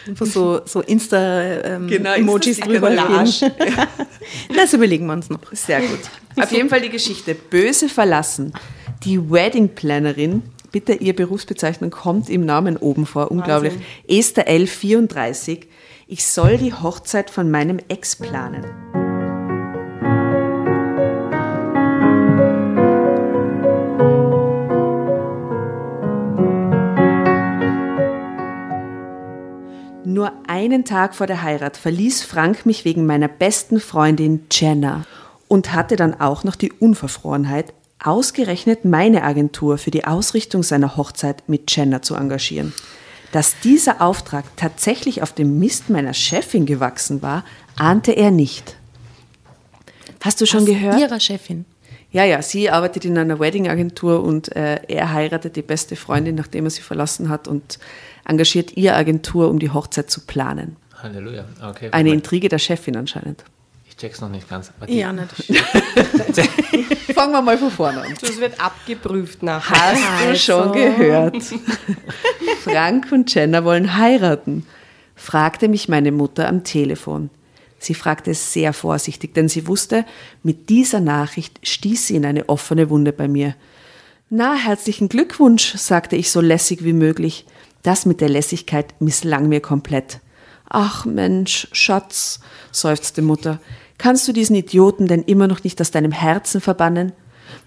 [0.09, 3.53] Einfach so, so Insta-Emojis Genau, Emojis Insta-Sticker drüber Collage.
[3.59, 3.77] legen.
[4.55, 5.41] Das überlegen wir uns noch.
[5.53, 6.01] Sehr gut.
[6.37, 7.35] Auf jeden Fall die Geschichte.
[7.35, 8.53] Böse verlassen.
[9.05, 13.75] Die Wedding Plannerin, bitte ihr Berufsbezeichnung kommt im Namen oben vor, unglaublich.
[14.09, 14.67] Esther L.
[14.67, 15.67] 34.
[16.09, 19.06] Ich soll die Hochzeit von meinem Ex planen.
[30.27, 35.05] Nur einen Tag vor der Heirat verließ Frank mich wegen meiner besten Freundin Jenna
[35.47, 41.49] und hatte dann auch noch die Unverfrorenheit, ausgerechnet meine Agentur für die Ausrichtung seiner Hochzeit
[41.49, 42.73] mit Jenna zu engagieren.
[43.31, 47.45] Dass dieser Auftrag tatsächlich auf dem Mist meiner Chefin gewachsen war,
[47.77, 48.75] ahnte er nicht.
[50.25, 50.99] Hast du schon Aus gehört?
[50.99, 51.67] Ihrer Chefin.
[52.17, 56.65] Ja, ja, sie arbeitet in einer Wedding-Agentur und äh, er heiratet die beste Freundin, nachdem
[56.65, 57.79] er sie verlassen hat und
[58.25, 60.77] engagiert ihr Agentur, um die Hochzeit zu planen.
[61.03, 61.45] Halleluja.
[61.63, 61.91] Okay.
[61.93, 62.15] Eine.
[62.15, 63.45] Intrige der Chefin anscheinend.
[63.87, 64.73] Ich check's noch nicht ganz.
[64.81, 65.31] aber Ja, nicht.
[67.15, 68.15] Fangen wir mal von vorne an.
[68.19, 69.77] Das wird abgeprüft nachher.
[69.77, 71.37] Hast du schon gehört?
[72.63, 74.67] Frank und Jenna wollen heiraten,
[75.17, 77.29] fragte mich meine Mutter am Telefon.
[77.87, 80.05] Sie fragte sehr vorsichtig, denn sie wusste,
[80.43, 83.55] mit dieser Nachricht stieß sie in eine offene Wunde bei mir.
[84.29, 87.47] Na, herzlichen Glückwunsch, sagte ich so lässig wie möglich.
[87.85, 90.19] Das mit der Lässigkeit misslang mir komplett.
[90.69, 92.41] Ach Mensch, Schatz,
[92.73, 93.61] seufzte Mutter,
[93.99, 97.13] kannst du diesen Idioten denn immer noch nicht aus deinem Herzen verbannen?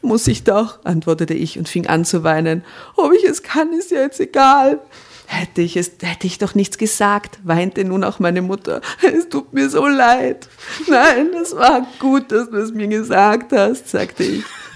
[0.01, 2.65] Muss ich doch, antwortete ich und fing an zu weinen.
[2.97, 4.81] Ob ich es kann, ist ja jetzt egal.
[5.31, 8.81] Hätte ich es, hätte ich doch nichts gesagt, weinte nun auch meine Mutter.
[9.03, 10.49] Es tut mir so leid.
[10.87, 14.43] Nein, es war gut, dass du es mir gesagt hast, sagte ich.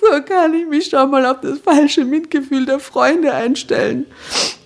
[0.00, 4.06] so kann ich mich schon mal auf das falsche Mitgefühl der Freunde einstellen.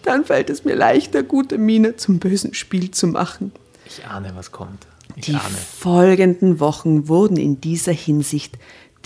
[0.03, 3.51] Dann fällt es mir leichter, gute Miene zum bösen Spiel zu machen.
[3.85, 4.87] Ich ahne, was kommt.
[5.16, 5.57] Ich Die ahne.
[5.79, 8.55] folgenden Wochen wurden in dieser Hinsicht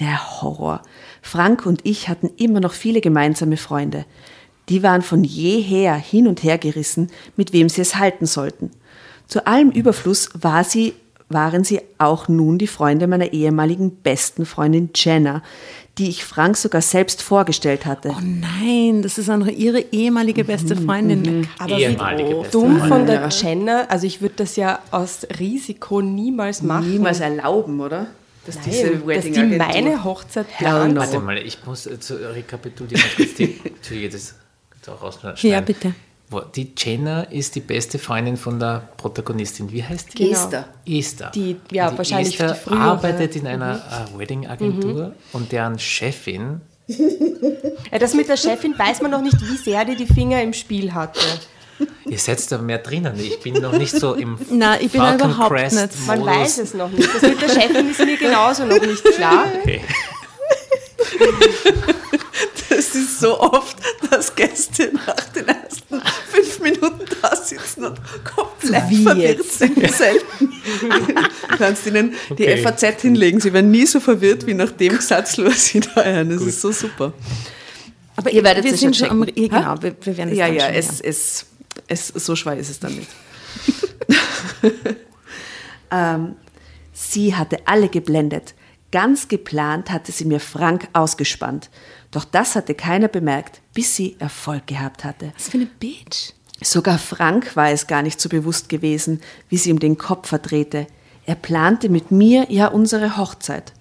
[0.01, 0.83] der Horror.
[1.29, 4.07] Frank und ich hatten immer noch viele gemeinsame Freunde.
[4.71, 8.71] Die waren von jeher hin und her gerissen, mit wem sie es halten sollten.
[9.27, 10.95] Zu allem Überfluss war sie,
[11.29, 15.43] waren sie auch nun die Freunde meiner ehemaligen besten Freundin Jenna,
[15.99, 18.09] die ich Frank sogar selbst vorgestellt hatte.
[18.11, 21.47] Oh nein, das ist auch noch ihre ehemalige beste Freundin.
[21.59, 22.89] Aber Ehemalige wie beste dumm Freundin.
[22.89, 26.91] von der Jenna, also ich würde das ja aus Risiko niemals machen.
[26.91, 28.07] Niemals erlauben, oder?
[28.49, 30.97] Dass Nein, dass die Wedding-Agentur- meine Hochzeit no.
[30.97, 33.03] Warte mal, ich muss äh, zu rekapitulieren.
[33.17, 34.35] kurz die, Entschuldige, das
[34.89, 35.51] auch rausschneiden.
[35.51, 35.95] Ja, bitte.
[36.57, 39.71] Die Jenna ist die beste Freundin von der Protagonistin.
[39.73, 40.25] Wie heißt die?
[40.25, 40.33] Genau.
[40.33, 40.69] Esther.
[40.87, 41.31] Esther.
[41.35, 42.81] Die- ja, Und wahrscheinlich Esther die frühere.
[42.81, 46.61] arbeitet in einer äh, Wedding-Agentur und deren Chefin
[47.93, 50.55] Ja, das mit der Chefin weiß man noch nicht, wie sehr die die Finger im
[50.55, 51.21] Spiel hatte.
[52.09, 53.15] Ihr seid da mehr drinnen.
[53.21, 56.07] Ich bin noch nicht so im Na, ich bin Falcon überhaupt Crest nicht.
[56.07, 56.35] Man Modus.
[56.37, 57.09] weiß es noch nicht.
[57.15, 59.47] Das mit der Chefin ist mir genauso noch nicht klar.
[59.63, 59.81] Okay.
[62.71, 63.77] Es ist so oft,
[64.11, 69.59] dass Gäste nach den ersten fünf Minuten da sitzen und komplett Wie verwirrt jetzt?
[69.59, 69.91] sind.
[69.95, 70.53] Selten.
[71.51, 72.59] Du kannst ihnen die Okay.
[72.63, 73.41] FAZ hinlegen.
[73.41, 76.31] Sie werden nie so verwirrt wie nach dem Satz, was sie da hören.
[76.31, 77.13] Das ist so super.
[78.17, 80.67] Aber Ihr werdet wir sind schon am, genau, wir, wir werden es Ja, dann ja,
[80.67, 81.47] schon es, es,
[81.87, 83.09] es, so schwer ist es nicht.
[85.91, 86.37] ähm,
[86.93, 88.55] sie hatte alle geblendet.
[88.91, 91.69] Ganz geplant hatte sie mir Frank ausgespannt.
[92.11, 95.33] Doch das hatte keiner bemerkt, bis sie Erfolg gehabt hatte.
[95.37, 96.33] Was für eine Bitch.
[96.61, 100.87] Sogar Frank war es gar nicht so bewusst gewesen, wie sie ihm den Kopf verdrehte.
[101.27, 103.75] Er plante mit mir ja unsere Hochzeit.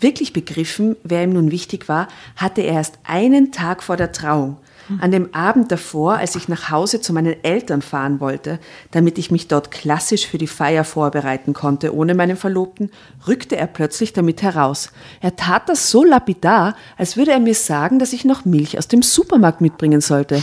[0.00, 4.58] Wirklich begriffen, wer ihm nun wichtig war, hatte er erst einen Tag vor der Trauung.
[5.00, 8.58] An dem Abend davor, als ich nach Hause zu meinen Eltern fahren wollte,
[8.90, 12.90] damit ich mich dort klassisch für die Feier vorbereiten konnte, ohne meinen Verlobten,
[13.26, 14.90] rückte er plötzlich damit heraus.
[15.20, 18.88] Er tat das so lapidar, als würde er mir sagen, dass ich noch Milch aus
[18.88, 20.42] dem Supermarkt mitbringen sollte.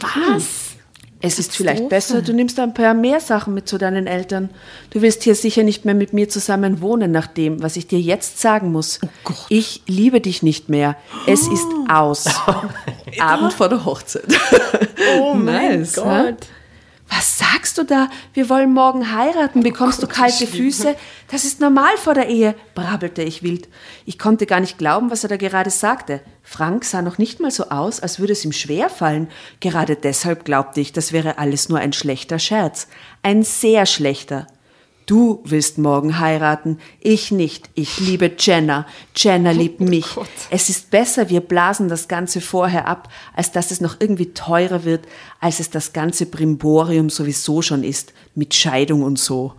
[0.00, 0.61] Was?
[1.24, 4.50] Es ist vielleicht besser, du nimmst ein paar mehr Sachen mit zu deinen Eltern.
[4.90, 8.00] Du wirst hier sicher nicht mehr mit mir zusammen wohnen, nach dem, was ich dir
[8.00, 8.98] jetzt sagen muss.
[9.48, 10.96] Ich liebe dich nicht mehr.
[11.28, 12.26] Es ist aus.
[13.20, 14.24] Abend vor der Hochzeit.
[15.18, 16.36] Oh mein Nice, Gott.
[17.14, 18.08] Was sagst du da?
[18.32, 19.62] Wir wollen morgen heiraten.
[19.62, 20.96] Bekommst du kalte Füße?
[21.30, 23.68] Das ist normal vor der Ehe, brabbelte ich wild.
[24.06, 26.22] Ich konnte gar nicht glauben, was er da gerade sagte.
[26.42, 29.28] Frank sah noch nicht mal so aus, als würde es ihm schwer fallen.
[29.60, 32.88] Gerade deshalb glaubte ich, das wäre alles nur ein schlechter Scherz.
[33.22, 34.46] Ein sehr schlechter.
[35.06, 37.70] Du willst morgen heiraten, ich nicht.
[37.74, 38.86] Ich liebe Jenna.
[39.16, 40.06] Jenna liebt mich.
[40.50, 44.84] Es ist besser, wir blasen das Ganze vorher ab, als dass es noch irgendwie teurer
[44.84, 45.06] wird,
[45.40, 49.54] als es das ganze Brimborium sowieso schon ist, mit Scheidung und so.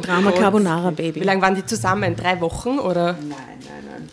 [0.00, 1.20] Drama Carbonara, Baby.
[1.20, 2.16] Wie lange waren die zusammen?
[2.16, 3.14] Drei Wochen oder?
[3.14, 4.10] Nein, nein, nein.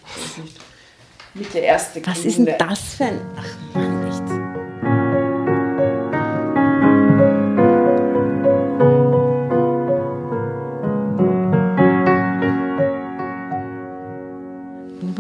[1.34, 3.22] Mit der ersten Was ist denn das für ein...
[3.38, 3.91] Ach Mann,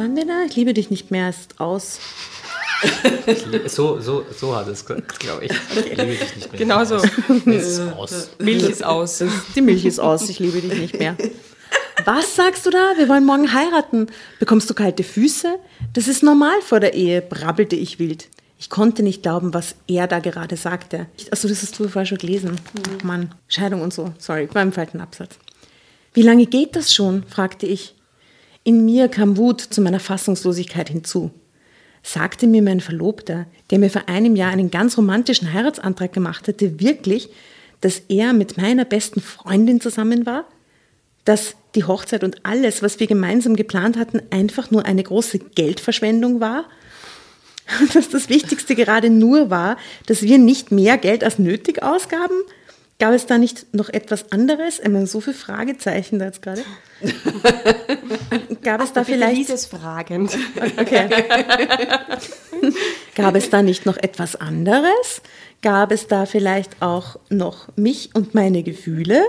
[0.02, 0.44] waren wir da?
[0.48, 2.00] Ich liebe dich nicht mehr, ist aus.
[3.68, 5.52] So, so, so hat es gesagt, glaube ich.
[5.52, 6.60] Ich liebe dich nicht mehr.
[6.60, 6.96] Genau so.
[6.96, 8.30] Es ist aus.
[8.40, 9.24] Milch ist aus.
[9.56, 11.16] Die Milch ist aus, ich liebe dich nicht mehr.
[12.06, 12.94] Was sagst du da?
[12.98, 14.08] Wir wollen morgen heiraten.
[14.40, 15.60] Bekommst du kalte Füße?
[15.94, 18.30] Das ist normal vor der Ehe, brabbelte ich wild.
[18.58, 21.06] Ich konnte nicht glauben, was er da gerade sagte.
[21.30, 22.60] Achso, das hast du vorher schon gelesen.
[22.98, 24.12] Ach Mann, Scheidung und so.
[24.18, 25.38] Sorry, beim falschen Absatz.
[26.14, 27.24] Wie lange geht das schon?
[27.28, 27.94] fragte ich.
[28.64, 31.32] In mir kam Wut zu meiner Fassungslosigkeit hinzu.
[32.04, 36.80] Sagte mir mein Verlobter, der mir vor einem Jahr einen ganz romantischen Heiratsantrag gemacht hatte,
[36.80, 37.30] wirklich,
[37.82, 40.46] dass er mit meiner besten Freundin zusammen war?
[41.26, 46.40] Dass die Hochzeit und alles, was wir gemeinsam geplant hatten, einfach nur eine große Geldverschwendung
[46.40, 46.66] war?
[47.80, 52.36] Und dass das Wichtigste gerade nur war, dass wir nicht mehr Geld als nötig ausgaben?
[53.02, 54.78] Gab es da nicht noch etwas anderes?
[54.78, 56.64] Ich meine, so viele Fragezeichen da jetzt gerade.
[58.62, 60.38] Gab es da vielleicht lies es fragend.
[60.80, 61.10] Okay.
[63.16, 65.24] Gab es da nicht noch etwas anderes?
[65.64, 69.24] Gab es da vielleicht auch noch mich und meine Gefühle?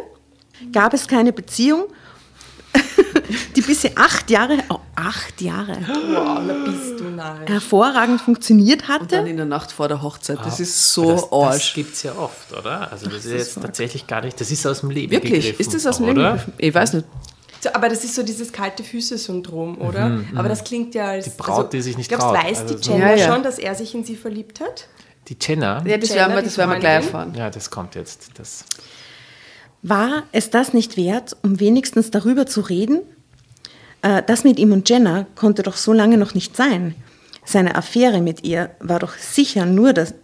[0.70, 1.84] Gab es keine Beziehung?
[3.56, 7.44] die bisher acht Jahre, oh, acht Jahre, Wow, da bist du nahe.
[7.46, 9.28] hervorragend funktioniert Und dann hatte.
[9.30, 10.38] in der Nacht vor der Hochzeit.
[10.44, 11.74] Das ist so das, das arsch.
[11.74, 12.90] gibt es ja oft, oder?
[12.90, 15.32] Also das ist jetzt tatsächlich gar nicht, das ist aus dem Leben Wirklich?
[15.42, 16.06] gegriffen, Ist das aus dem?
[16.06, 16.40] Leben?
[16.58, 17.06] Ich weiß nicht.
[17.60, 20.20] So, aber das ist so dieses kalte Füße-Syndrom, oder?
[20.34, 21.24] aber das klingt ja als.
[21.26, 22.36] Die Braut, die sich nicht glaubst, traut.
[22.44, 23.32] weiß Also die so- Jenna Ja, ja.
[23.34, 24.88] schon, dass er sich in sie verliebt hat?
[25.28, 27.32] Die Jenna, Ja, das Jenna, werden wir, das werden wir gleich erfahren.
[27.36, 28.30] ja, das kommt jetzt.
[28.34, 28.64] Das,
[29.82, 33.00] War es das nicht wert, um wenigstens darüber zu reden?
[34.02, 36.94] Äh, das mit ihm und Jenna konnte doch so lange noch nicht sein.
[37.44, 40.14] Seine Affäre mit ihr war doch sicher nur das.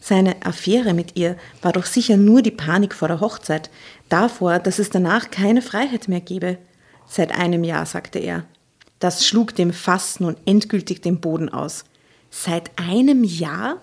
[0.00, 3.68] Seine Affäre mit ihr war doch sicher nur die Panik vor der Hochzeit,
[4.08, 6.58] davor, dass es danach keine Freiheit mehr gäbe.
[7.06, 8.44] Seit einem Jahr, sagte er.
[9.00, 11.84] Das schlug dem Fass nun endgültig den Boden aus.
[12.30, 13.78] Seit einem Jahr?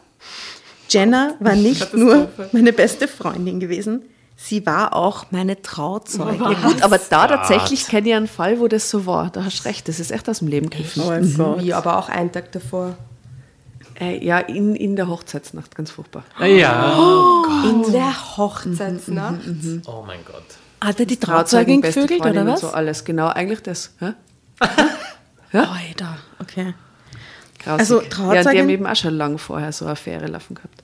[0.90, 4.04] Jenna war nicht nur meine beste Freundin gewesen,
[4.38, 6.42] sie war auch meine Trauzeugin.
[6.42, 9.30] Ja, gut, aber da tatsächlich kenne ich einen Fall, wo das so war.
[9.32, 11.04] Da hast du recht, das ist echt aus dem Leben gegriffen.
[11.06, 11.62] Oh Gott.
[11.64, 12.96] Wie, aber auch einen Tag davor.
[14.00, 16.24] Äh, ja, in, in der Hochzeitsnacht, ganz furchtbar.
[16.40, 16.94] ja,
[17.66, 19.40] In der Hochzeitsnacht.
[19.88, 20.44] oh mein Gott.
[20.80, 22.62] Hat er die Trauzeugin, Trauzeugin gevögelt oder was?
[22.62, 23.04] so alles.
[23.04, 23.92] Genau, eigentlich das.
[24.00, 24.14] Hä?
[25.54, 26.74] Alter, okay.
[27.64, 27.80] Grausig.
[27.80, 30.56] Also, Ja, und die Trauzeugin- haben eben auch schon lange vorher so eine Affäre laufen
[30.56, 30.84] gehabt.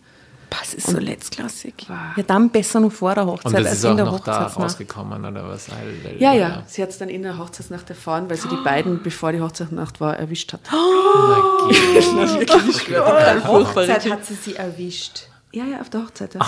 [0.59, 1.73] Das ist so letztklassig.
[1.89, 4.19] Ja, dann besser noch vor der Hochzeit Und das als ist in auch der noch
[4.19, 4.65] da Hochzeitsnacht.
[4.65, 5.69] rausgekommen, oder was?
[5.69, 9.01] Weil- Ja, ja, sie hat es dann in der Hochzeitsnacht erfahren, weil sie die beiden,
[9.01, 10.61] bevor die Hochzeitsnacht war, erwischt hat.
[10.71, 11.41] Oh mein
[12.45, 12.51] Gott.
[12.99, 15.23] Auf der Hochzeit hat sie sie erwischt.
[15.51, 16.33] Ja, ja, auf der Hochzeit.
[16.35, 16.41] Ja.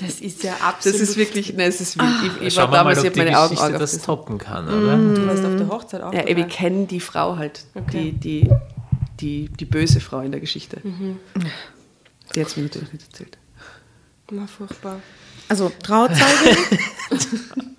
[0.00, 1.00] Das ist ja Das absolut.
[1.00, 2.08] ist wirklich, nein, es ist wild.
[2.40, 3.94] Ich, ich Schauen war mal, damals, ich ob habe die meine Augen Geschichte Augen das
[3.94, 4.06] aufgerissen.
[4.06, 4.96] toppen kann, oder?
[4.96, 6.36] Du warst auf der Hochzeit auch Ja, dabei.
[6.36, 8.12] wir kennen die Frau halt, Okay.
[8.12, 8.50] die, die,
[9.20, 10.78] die, die böse Frau in der Geschichte.
[10.82, 11.16] Die
[12.36, 13.38] mir natürlich nicht erzählt.
[14.30, 15.00] Na, furchtbar.
[15.48, 16.56] Also Trauzeugin.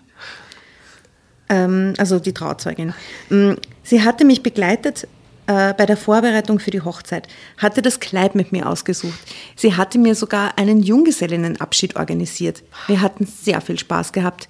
[1.49, 2.93] ähm, also die Trauzeugin.
[3.29, 3.53] Mm,
[3.83, 5.07] Sie hatte mich begleitet
[5.47, 7.27] äh, bei der Vorbereitung für die Hochzeit,
[7.57, 9.19] hatte das Kleid mit mir ausgesucht.
[9.55, 12.63] Sie hatte mir sogar einen Junggesellinnenabschied organisiert.
[12.87, 14.47] Wir hatten sehr viel Spaß gehabt.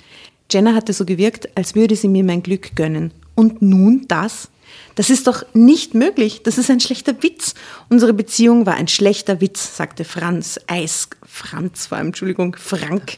[0.52, 3.12] Jenna hatte so gewirkt, als würde sie mir mein Glück gönnen.
[3.36, 4.50] Und nun das?
[4.96, 6.42] Das ist doch nicht möglich.
[6.44, 7.54] Das ist ein schlechter Witz.
[7.90, 10.60] Unsere Beziehung war ein schlechter Witz, sagte Franz.
[10.68, 13.18] Eis, Franz vor allem, Entschuldigung, Frank.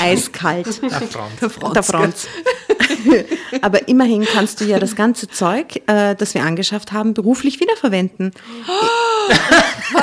[0.00, 0.82] Eiskalt.
[0.82, 1.32] Der Franz.
[1.40, 1.74] Der Franz.
[1.74, 2.26] Der Franz.
[3.62, 8.32] Aber immerhin kannst du ja das ganze Zeug, äh, das wir angeschafft haben, beruflich wiederverwenden.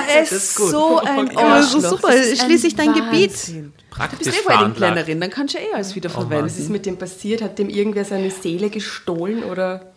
[0.08, 1.82] Er ist so ein Arschloch.
[1.82, 3.32] super, Das ist ein schließlich dein Gebiet.
[3.32, 3.73] Wahnsinn.
[3.89, 4.49] Du Praktisch bist eh.
[4.49, 7.41] Wedding-Plannerin, dann kannst du ja eh alles wieder Was ist mit dem passiert?
[7.41, 9.91] Hat dem irgendwer seine Seele gestohlen oder?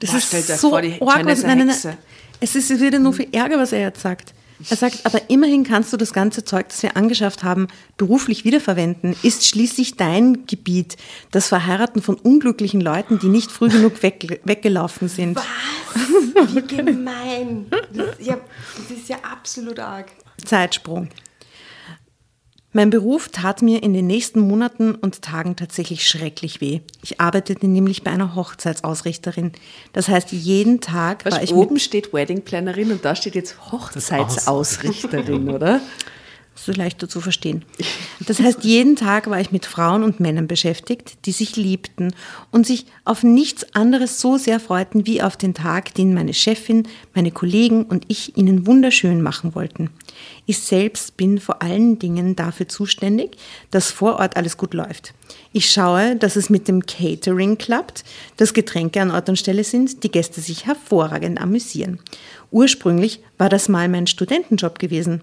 [0.00, 1.96] Das Boah, ist so vor, die arg, was, ist nein, nein, nein.
[2.40, 4.34] Es ist wieder nur viel Ärger, was er jetzt sagt.
[4.68, 9.14] Er sagt, aber immerhin kannst du das ganze Zeug, das wir angeschafft haben, beruflich wiederverwenden.
[9.22, 10.96] Ist schließlich dein Gebiet.
[11.30, 15.38] Das Verheiraten von unglücklichen Leuten, die nicht früh genug weg, weggelaufen sind.
[16.52, 17.66] Wie gemein.
[17.92, 18.38] Das, ja,
[18.76, 20.10] das ist ja absolut arg.
[20.44, 21.08] Zeitsprung.
[22.78, 26.78] Mein Beruf tat mir in den nächsten Monaten und Tagen tatsächlich schrecklich weh.
[27.02, 29.50] Ich arbeitete nämlich bei einer Hochzeitsausrichterin.
[29.92, 33.72] Das heißt, jeden Tag war Weißt, ich oben mit, steht Wedding-Plannerin und da steht jetzt
[33.72, 35.80] Hochzeitsausrichterin, oder?
[36.64, 37.64] so leichter zu verstehen.
[38.26, 42.14] Das heißt, jeden Tag war ich mit Frauen und Männern beschäftigt, die sich liebten
[42.50, 46.86] und sich auf nichts anderes so sehr freuten wie auf den Tag, den meine Chefin,
[47.14, 49.90] meine Kollegen und ich ihnen wunderschön machen wollten.
[50.46, 53.36] Ich selbst bin vor allen Dingen dafür zuständig,
[53.70, 55.14] dass vor Ort alles gut läuft.
[55.52, 58.04] Ich schaue, dass es mit dem Catering klappt,
[58.36, 61.98] dass Getränke an Ort und Stelle sind, die Gäste sich hervorragend amüsieren.
[62.50, 65.22] Ursprünglich war das mal mein Studentenjob gewesen.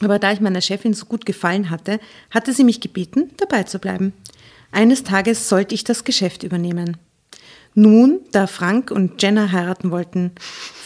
[0.00, 2.00] Aber da ich meiner Chefin so gut gefallen hatte,
[2.30, 4.12] hatte sie mich gebeten, dabei zu bleiben.
[4.72, 6.96] Eines Tages sollte ich das Geschäft übernehmen.
[7.74, 10.32] Nun, da Frank und Jenna heiraten wollten,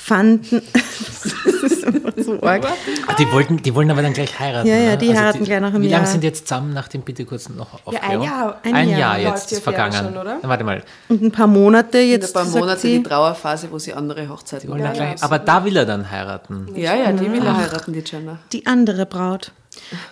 [0.06, 0.62] fanden.
[0.72, 2.66] das ist einfach so arg.
[3.06, 4.68] Ach, die, wollten, die wollen aber dann gleich heiraten.
[4.68, 4.98] Ja, ja, ne?
[4.98, 6.10] die heiraten gleich nach einem Wie lange Jahr.
[6.12, 8.10] sind die jetzt zusammen, nachdem bitte kurz noch Ja, aufklären?
[8.10, 8.60] ein Jahr.
[8.62, 9.92] Ein Ein Jahr Jahr jetzt die ist vergangen.
[9.94, 10.38] schon, oder?
[10.42, 10.82] Warte mal.
[11.08, 12.30] Und ein paar Monate In jetzt.
[12.30, 15.38] ein paar sagt Monate sie, die Trauerphase, wo sie andere Hochzeiten Wollen ja, gleich, aber
[15.38, 16.68] da will er dann heiraten.
[16.76, 18.38] ja, ja, die will er heiraten, die Jenna.
[18.52, 19.52] die andere Braut.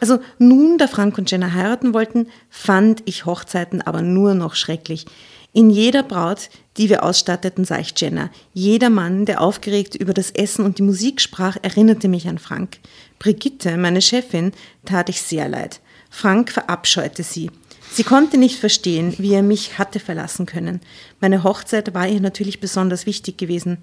[0.00, 5.06] Also nun, da Frank und Jenna heiraten wollten, fand ich Hochzeiten aber nur noch schrecklich.
[5.54, 8.28] In jeder Braut, die wir ausstatteten, sah ich Jenna.
[8.52, 12.78] Jeder Mann, der aufgeregt über das Essen und die Musik sprach, erinnerte mich an Frank.
[13.20, 14.52] Brigitte, meine Chefin,
[14.84, 15.80] tat ich sehr leid.
[16.10, 17.50] Frank verabscheute sie.
[17.92, 20.80] Sie konnte nicht verstehen, wie er mich hatte verlassen können.
[21.20, 23.78] Meine Hochzeit war ihr natürlich besonders wichtig gewesen.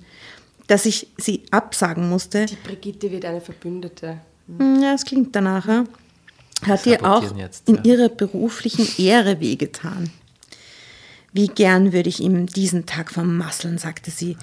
[0.67, 4.17] Dass ich sie absagen musste, Die Brigitte wird eine Verbündete.
[4.57, 5.65] hm, Ja, es klingt danach.
[5.67, 5.85] Ja.
[6.63, 7.81] Hat ihr auch jetzt, in ja.
[7.85, 10.11] ihrer beruflichen Ehre wehgetan.
[11.33, 14.37] Wie gern würde ich ihm diesen Tag vermasseln, sagte sie,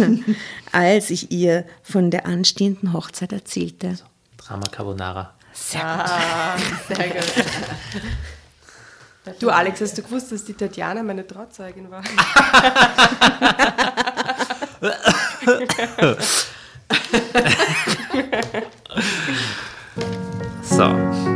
[0.72, 3.98] als ich ihr von der anstehenden Hochzeit erzählte.
[4.38, 5.34] Drama Carbonara.
[5.74, 6.56] Ah,
[6.88, 7.44] sehr gut.
[9.40, 12.02] Du, Alex, hast du gewusst, dass die Tatjana meine Trauzeugin war?
[20.62, 21.35] So.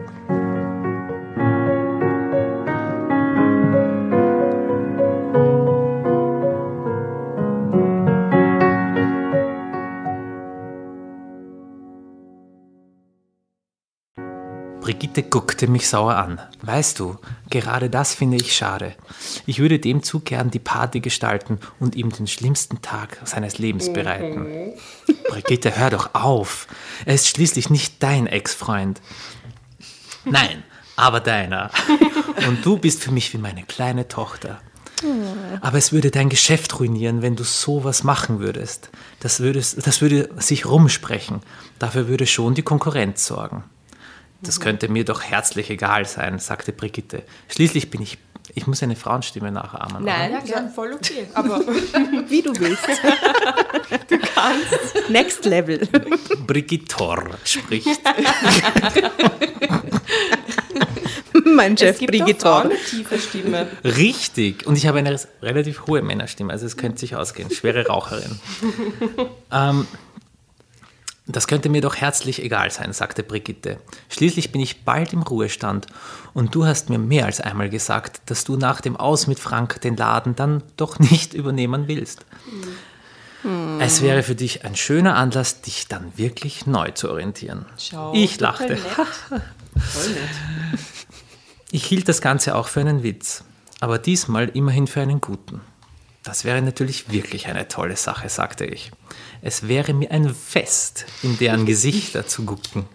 [14.81, 16.41] Brigitte guckte mich sauer an.
[16.63, 17.17] Weißt du,
[17.51, 18.95] gerade das finde ich schade.
[19.45, 23.93] Ich würde dem zu gern die Party gestalten und ihm den schlimmsten Tag seines Lebens
[23.93, 24.73] bereiten.
[25.29, 26.67] Brigitte, hör doch auf.
[27.05, 29.01] Er ist schließlich nicht dein Ex-Freund.
[30.25, 30.63] Nein,
[30.95, 31.69] aber deiner.
[32.47, 34.59] Und du bist für mich wie meine kleine Tochter.
[35.61, 38.89] Aber es würde dein Geschäft ruinieren, wenn du sowas machen würdest.
[39.19, 41.41] Das würde, das würde sich rumsprechen.
[41.79, 43.63] Dafür würde schon die Konkurrenz sorgen.
[44.43, 47.23] Das könnte mir doch herzlich egal sein, sagte Brigitte.
[47.49, 48.17] Schließlich bin ich.
[48.53, 50.03] Ich muss eine Frauenstimme nachahmen.
[50.03, 50.45] Nein, oder?
[50.45, 51.27] ja, voll okay.
[51.33, 51.59] Aber
[52.27, 52.83] Wie du willst.
[54.09, 55.09] du kannst.
[55.09, 55.87] Next Level.
[56.47, 57.87] Brigittor spricht.
[61.55, 62.41] mein Chef Es gibt.
[62.41, 63.67] Frauen mit tiefer Stimme.
[63.83, 64.65] Richtig.
[64.65, 67.51] Und ich habe eine relativ hohe Männerstimme, also es könnte sich ausgehen.
[67.51, 68.39] Schwere Raucherin.
[69.51, 69.87] ähm,
[71.27, 73.77] das könnte mir doch herzlich egal sein, sagte Brigitte.
[74.09, 75.87] Schließlich bin ich bald im Ruhestand
[76.33, 79.81] und du hast mir mehr als einmal gesagt, dass du nach dem Aus mit Frank
[79.81, 82.25] den Laden dann doch nicht übernehmen willst.
[83.79, 87.65] Es wäre für dich ein schöner Anlass, dich dann wirklich neu zu orientieren.
[87.77, 88.77] Schau, ich lachte.
[91.71, 93.43] Ich hielt das Ganze auch für einen Witz,
[93.79, 95.61] aber diesmal immerhin für einen guten.
[96.23, 98.91] Das wäre natürlich wirklich eine tolle Sache, sagte ich.
[99.41, 102.85] Es wäre mir ein Fest, in deren Gesichter zu gucken.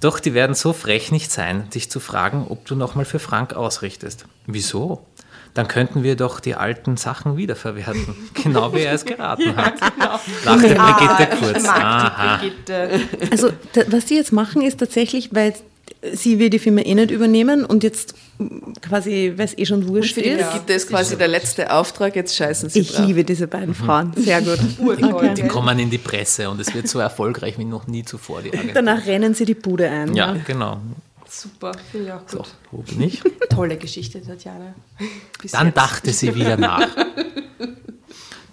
[0.00, 3.54] Doch die werden so frech nicht sein, dich zu fragen, ob du nochmal für Frank
[3.54, 4.26] ausrichtest.
[4.46, 5.06] Wieso?
[5.54, 8.14] Dann könnten wir doch die alten Sachen wiederverwerten.
[8.34, 9.74] Genau wie er es geraten hat.
[10.44, 11.58] Lachte Brigitte kurz.
[11.58, 12.36] Ich mag Aha.
[12.36, 13.00] die Brigitte.
[13.30, 13.50] Also,
[13.88, 15.54] was sie jetzt machen, ist tatsächlich, weil
[16.12, 18.14] sie will die Firma eh nicht übernehmen und jetzt
[18.80, 20.50] quasi, weil es eh schon wurscht Für die ist.
[20.50, 23.06] Brigitte ist quasi der letzte Auftrag, jetzt scheißen sie Ich drauf.
[23.06, 24.12] liebe diese beiden Frauen.
[24.16, 24.58] Sehr gut.
[24.78, 25.34] Urtoll.
[25.34, 28.42] Die kommen in die Presse und es wird so erfolgreich wie noch nie zuvor.
[28.74, 30.14] Danach rennen sie die Bude ein.
[30.14, 30.80] Ja, genau.
[31.28, 32.46] Super, finde ich auch So, gut.
[32.72, 33.22] wo bin ich?
[33.50, 34.74] Tolle Geschichte, Tatjana.
[35.40, 35.76] Bis Dann jetzt.
[35.76, 36.88] dachte sie wieder nach.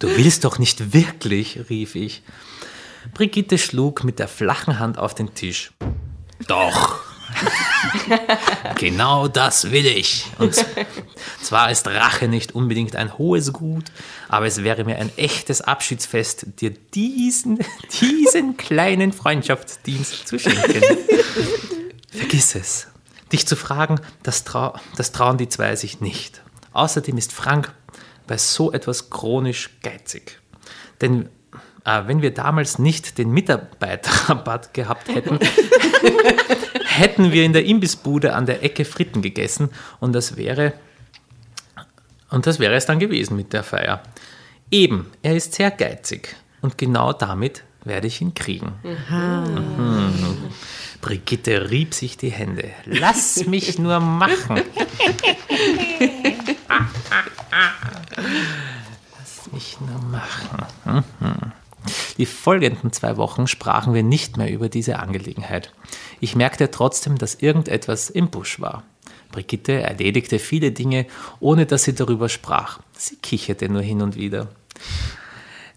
[0.00, 2.22] Du willst doch nicht wirklich, rief ich.
[3.14, 5.72] Brigitte schlug mit der flachen Hand auf den Tisch.
[6.46, 7.00] Doch.
[8.76, 10.26] genau das will ich.
[10.38, 10.54] Und
[11.42, 13.86] zwar ist Rache nicht unbedingt ein hohes Gut,
[14.28, 17.58] aber es wäre mir ein echtes Abschiedsfest, dir diesen,
[18.00, 20.82] diesen kleinen Freundschaftsdienst zu schenken.
[22.10, 22.88] Vergiss es.
[23.32, 26.42] Dich zu fragen, das, trau das trauen die zwei sich nicht.
[26.72, 27.74] Außerdem ist Frank
[28.26, 30.40] bei so etwas chronisch geizig.
[31.00, 31.28] Denn
[31.84, 35.38] äh, wenn wir damals nicht den Mitarbeiterrabatt gehabt hätten,
[36.98, 39.70] hätten wir in der Imbissbude an der Ecke Fritten gegessen
[40.00, 40.72] und das wäre
[42.30, 44.02] und das wäre es dann gewesen mit der Feier.
[44.70, 48.74] Eben, er ist sehr geizig und genau damit werde ich ihn kriegen.
[48.82, 50.36] Mhm.
[51.00, 52.70] Brigitte rieb sich die Hände.
[52.84, 54.60] Lass mich nur machen.
[59.18, 60.66] Lass mich nur machen.
[60.84, 61.52] Mhm.
[62.16, 65.72] Die folgenden zwei Wochen sprachen wir nicht mehr über diese Angelegenheit.
[66.20, 68.84] Ich merkte trotzdem, dass irgendetwas im Busch war.
[69.30, 71.06] Brigitte erledigte viele Dinge,
[71.40, 72.80] ohne dass sie darüber sprach.
[72.96, 74.48] Sie kicherte nur hin und wieder.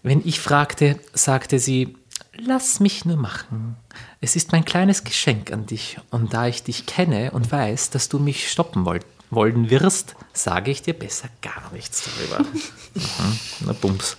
[0.02, 1.96] Wenn ich fragte, sagte sie,
[2.36, 3.76] lass mich nur machen.
[4.20, 5.98] Es ist mein kleines Geschenk an dich.
[6.10, 10.70] Und da ich dich kenne und weiß, dass du mich stoppen wollt, wollen wirst, sage
[10.70, 12.44] ich dir besser gar nichts darüber.
[12.94, 14.16] mhm, na Bums.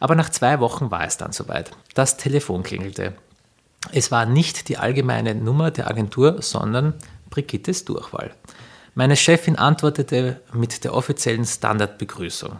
[0.00, 1.70] Aber nach zwei Wochen war es dann soweit.
[1.94, 3.14] Das Telefon klingelte.
[3.92, 6.94] Es war nicht die allgemeine Nummer der Agentur, sondern
[7.30, 8.30] Brigittes Durchwahl.
[8.94, 12.58] Meine Chefin antwortete mit der offiziellen Standardbegrüßung.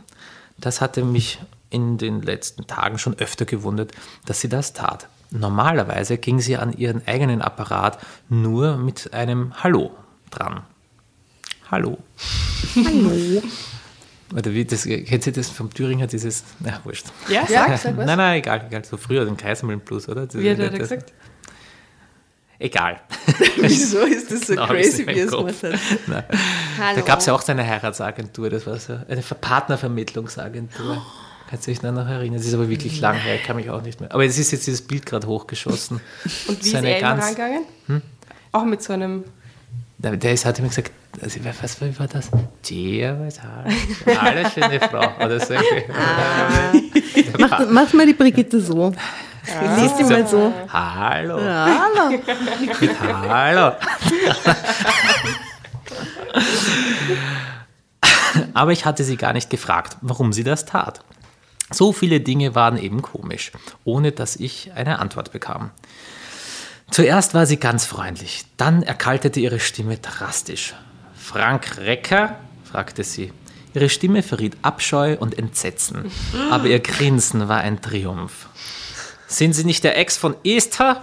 [0.59, 3.93] Das hatte mich in den letzten Tagen schon öfter gewundert,
[4.27, 5.09] dass sie das tat.
[5.31, 9.93] Normalerweise ging sie an ihren eigenen Apparat nur mit einem Hallo
[10.31, 10.63] dran.
[11.71, 11.99] Hallo.
[12.77, 13.43] Hallo.
[14.35, 17.07] Oder wie das, kennt ihr das vom Thüringer, dieses, na, wurscht.
[17.29, 18.07] Ja, sag, sag was.
[18.07, 18.85] Nein, nein, egal, egal.
[18.85, 20.23] So früher den Kaisermühlen Plus, oder?
[20.35, 21.13] Wie hat er da gesagt?
[22.59, 23.01] Egal.
[23.57, 26.25] Wieso ist das so ich's crazy, wie es hat?
[26.97, 31.05] Da gab es ja auch so eine Heiratsagentur, das war so eine Partnervermittlungsagentur.
[31.49, 32.39] Kannst du dich noch erinnern?
[32.39, 34.13] Das ist aber wirklich lang her, ich kann mich auch nicht mehr.
[34.13, 36.01] Aber es ist jetzt dieses Bild gerade hochgeschossen.
[36.49, 37.63] Und wie So ist er ganz- rangegangen?
[37.87, 38.03] Hm?
[38.53, 39.25] Auch mit so einem.
[40.05, 40.93] Der ist, hat immer gesagt,
[41.23, 42.31] also, was war das?
[42.61, 43.67] Tia, was hat?
[44.21, 45.25] Alle schöne Frau.
[45.25, 45.55] Oder so.
[47.39, 48.93] Mach, mach mal die Brigitte so.
[49.77, 50.53] Lies die mal so.
[50.69, 51.41] Hallo.
[51.41, 52.19] Hallo.
[52.81, 53.73] Mit Hallo.
[58.53, 61.01] Aber ich hatte sie gar nicht gefragt, warum sie das tat.
[61.71, 63.53] So viele Dinge waren eben komisch,
[63.85, 65.71] ohne dass ich eine Antwort bekam.
[66.91, 70.75] Zuerst war sie ganz freundlich, dann erkaltete ihre Stimme drastisch.
[71.17, 72.39] Frank Recker?
[72.71, 73.33] fragte sie.
[73.75, 76.11] Ihre Stimme verriet Abscheu und Entsetzen,
[76.51, 78.49] aber ihr Grinsen war ein Triumph.
[79.27, 81.03] Sind Sie nicht der Ex von Esther?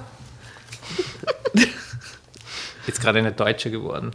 [2.88, 4.12] Jetzt gerade eine Deutsche geworden.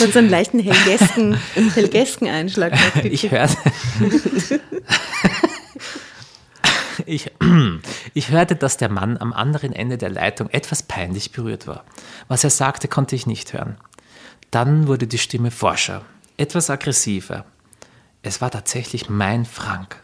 [0.00, 1.38] Hat so einen leichten Helgesken,
[1.74, 2.72] Helgesken-Einschlag.
[2.72, 3.04] gehabt.
[3.04, 3.56] Ich hörte.
[7.08, 7.32] Ich,
[8.14, 11.84] ich hörte, dass der Mann am anderen Ende der Leitung etwas peinlich berührt war.
[12.28, 13.76] Was er sagte, konnte ich nicht hören.
[14.50, 16.02] Dann wurde die Stimme forscher,
[16.36, 17.46] etwas aggressiver.
[18.22, 19.96] Es war tatsächlich mein Frank.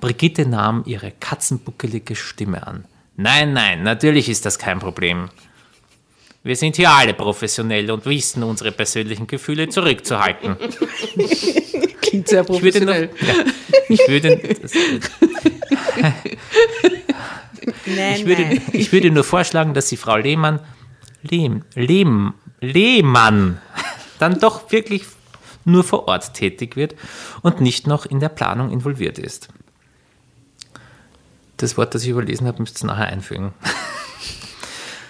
[0.00, 2.84] Brigitte nahm ihre katzenbuckelige Stimme an.
[3.16, 5.28] Nein, nein, natürlich ist das kein Problem.
[6.42, 10.56] Wir sind hier alle professionell und wissen, unsere persönlichen Gefühle zurückzuhalten.
[12.00, 13.10] Klingt sehr Ich würde, noch, professionell.
[13.88, 14.34] ich würde,
[17.86, 18.62] ich, nein.
[18.72, 20.60] ich würde nur vorschlagen, dass die Frau Lehmann,
[21.22, 23.60] Lehm, Lehm, Lehmann
[24.18, 25.04] dann doch wirklich
[25.64, 26.94] nur vor Ort tätig wird
[27.42, 29.48] und nicht noch in der Planung involviert ist.
[31.56, 33.54] Das Wort, das ich überlesen habe, müsst ihr nachher einfügen.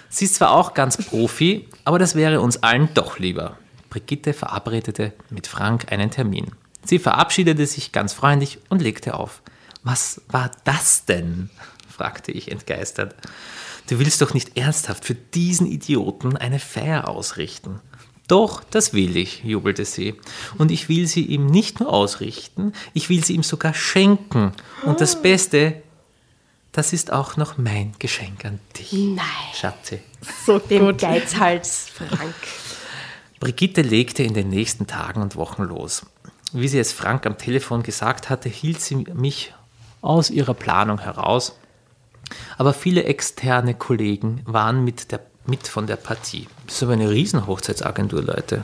[0.09, 3.57] Sie ist zwar auch ganz Profi, aber das wäre uns allen doch lieber.
[3.95, 6.51] Brigitte verabredete mit Frank einen Termin.
[6.83, 9.41] Sie verabschiedete sich ganz freundlich und legte auf.
[9.83, 11.49] Was war das denn?
[11.87, 13.15] fragte ich entgeistert.
[13.87, 17.79] Du willst doch nicht ernsthaft für diesen Idioten eine Feier ausrichten.
[18.27, 20.15] Doch, das will ich, jubelte sie.
[20.57, 24.51] Und ich will sie ihm nicht nur ausrichten, ich will sie ihm sogar schenken.
[24.83, 25.81] Und das Beste,
[26.73, 28.91] das ist auch noch mein Geschenk an dich.
[28.91, 29.23] Nein.
[29.53, 29.99] Schatze.
[30.45, 30.97] So Dem gut.
[30.97, 32.35] Geizhals Frank.
[33.39, 36.05] Brigitte legte in den nächsten Tagen und Wochen los.
[36.53, 39.53] Wie sie es Frank am Telefon gesagt hatte, hielt sie mich
[40.01, 41.57] aus ihrer Planung heraus.
[42.57, 46.47] Aber viele externe Kollegen waren mit, der, mit von der Partie.
[46.65, 48.63] Das ist aber eine Riesenhochzeitsagentur, Leute.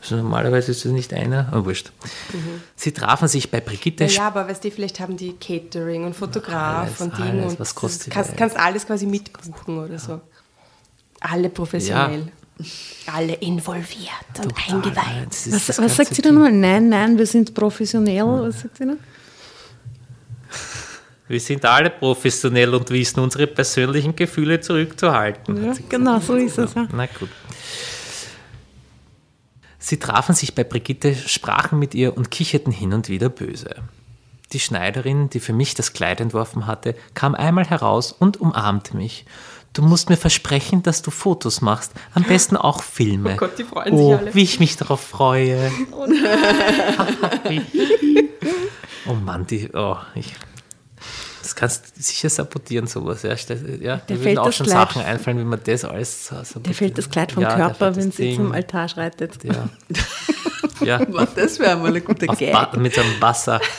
[0.00, 1.90] Also normalerweise ist es nicht einer, aber wurscht.
[2.76, 4.04] Sie trafen sich bei Brigitte.
[4.04, 7.52] Ja, ja, aber weißt du, vielleicht haben die Catering und Fotograf Alles, und Ding alles,
[7.52, 10.20] und was kostet kannst, kannst alles quasi mitbuchen oder so.
[11.20, 12.30] Alle professionell.
[13.12, 14.10] Alle involviert
[14.42, 15.28] und eingeweiht.
[15.50, 16.52] Was, was sagt sie dann mal?
[16.52, 18.24] Nein, nein, wir sind professionell.
[18.24, 18.98] Was sagt sie dann?
[21.26, 25.64] Wir sind alle professionell und wissen, unsere persönlichen Gefühle zurückzuhalten.
[25.64, 26.74] Ja, genau, so ist es.
[26.74, 26.86] Ja.
[26.92, 27.30] Na gut.
[29.78, 33.76] Sie trafen sich bei Brigitte, sprachen mit ihr und kicherten hin und wieder böse.
[34.52, 39.24] Die Schneiderin, die für mich das Kleid entworfen hatte, kam einmal heraus und umarmte mich.
[39.74, 43.32] Du musst mir versprechen, dass du Fotos machst, am besten auch Filme.
[43.34, 44.34] Oh Gott, die freuen oh, sich alle.
[44.34, 45.70] wie ich mich darauf freue.
[49.06, 50.32] oh Mann, die, oh, ich,
[51.42, 53.24] das kannst du sicher sabotieren, sowas.
[53.24, 56.26] Ja, ja, Der mir würden fällt auch schon Kleid- Sachen einfallen, wie man das alles
[56.28, 56.66] sabotiert.
[56.66, 59.42] Der fällt das Kleid vom Ja, Körper, wenn sie zum Altar schreitet.
[59.42, 59.68] Ja.
[60.80, 60.98] ja.
[61.36, 62.52] Das wäre mal eine gute Auf Gag.
[62.52, 63.60] ba mit einem Wasser.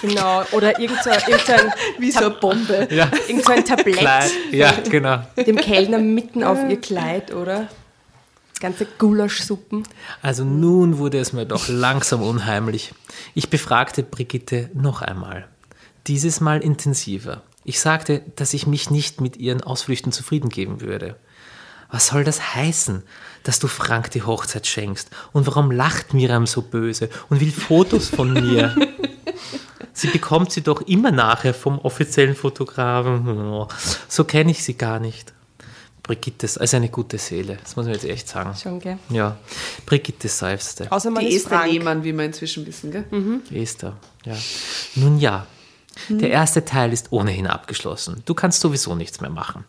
[0.00, 2.88] Genau, oder irgend so, irgend so ein, Wie so eine Bombe.
[2.90, 3.08] Ja.
[3.28, 4.32] irgend so ein Tablett Kleid.
[4.50, 5.22] Ja, genau.
[5.36, 7.68] dem Kellner mitten auf ihr Kleid, oder?
[8.58, 9.84] Ganze Gulaschsuppen.
[10.20, 12.92] Also nun wurde es mir doch langsam unheimlich.
[13.34, 15.46] Ich befragte Brigitte noch einmal.
[16.08, 17.42] Dieses Mal intensiver.
[17.64, 21.16] Ich sagte, dass ich mich nicht mit ihren Ausflüchten zufrieden geben würde.
[21.90, 23.02] Was soll das heißen,
[23.44, 25.10] dass du Frank die Hochzeit schenkst?
[25.32, 28.74] Und warum lacht Miriam so böse und will Fotos von mir?
[29.94, 33.66] Sie bekommt sie doch immer nachher vom offiziellen Fotografen.
[34.08, 35.34] So kenne ich sie gar nicht.
[36.02, 38.56] Brigitte ist also eine gute Seele, das muss man jetzt echt sagen.
[38.60, 38.98] Schon, gell?
[39.10, 39.36] Ja,
[39.86, 40.90] Brigitte seufzte.
[40.90, 41.72] Außer man Die ist Esther Frank.
[41.72, 43.04] Lehmann, wie wir inzwischen wissen, gell?
[43.52, 44.34] Esther, ja.
[44.96, 45.46] Nun ja,
[46.08, 48.22] der erste Teil ist ohnehin abgeschlossen.
[48.24, 49.64] Du kannst sowieso nichts mehr machen.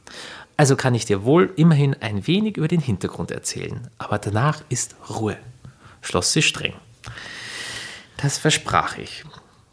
[0.58, 3.88] Also kann ich dir wohl immerhin ein wenig über den Hintergrund erzählen.
[3.98, 5.38] Aber danach ist Ruhe,
[6.02, 6.74] schloss sie streng.
[8.18, 9.26] Das versprach ich.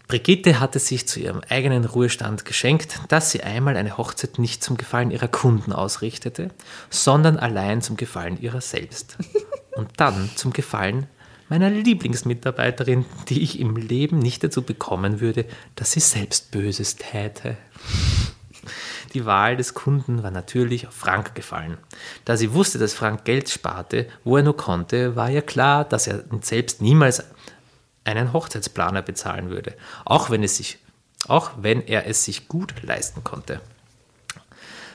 [0.09, 4.77] Brigitte hatte sich zu ihrem eigenen Ruhestand geschenkt, dass sie einmal eine Hochzeit nicht zum
[4.77, 6.51] Gefallen ihrer Kunden ausrichtete,
[6.91, 9.17] sondern allein zum Gefallen ihrer selbst.
[9.77, 11.07] Und dann zum Gefallen
[11.49, 15.45] meiner Lieblingsmitarbeiterin, die ich im Leben nicht dazu bekommen würde,
[15.77, 17.57] dass sie selbst Böses täte.
[19.13, 21.79] Die Wahl des Kunden war natürlich auf Frank gefallen.
[22.25, 26.07] Da sie wusste, dass Frank Geld sparte, wo er nur konnte, war ihr klar, dass
[26.07, 27.25] er selbst niemals
[28.05, 30.79] einen Hochzeitsplaner bezahlen würde, auch wenn, es sich,
[31.27, 33.61] auch wenn er es sich gut leisten konnte.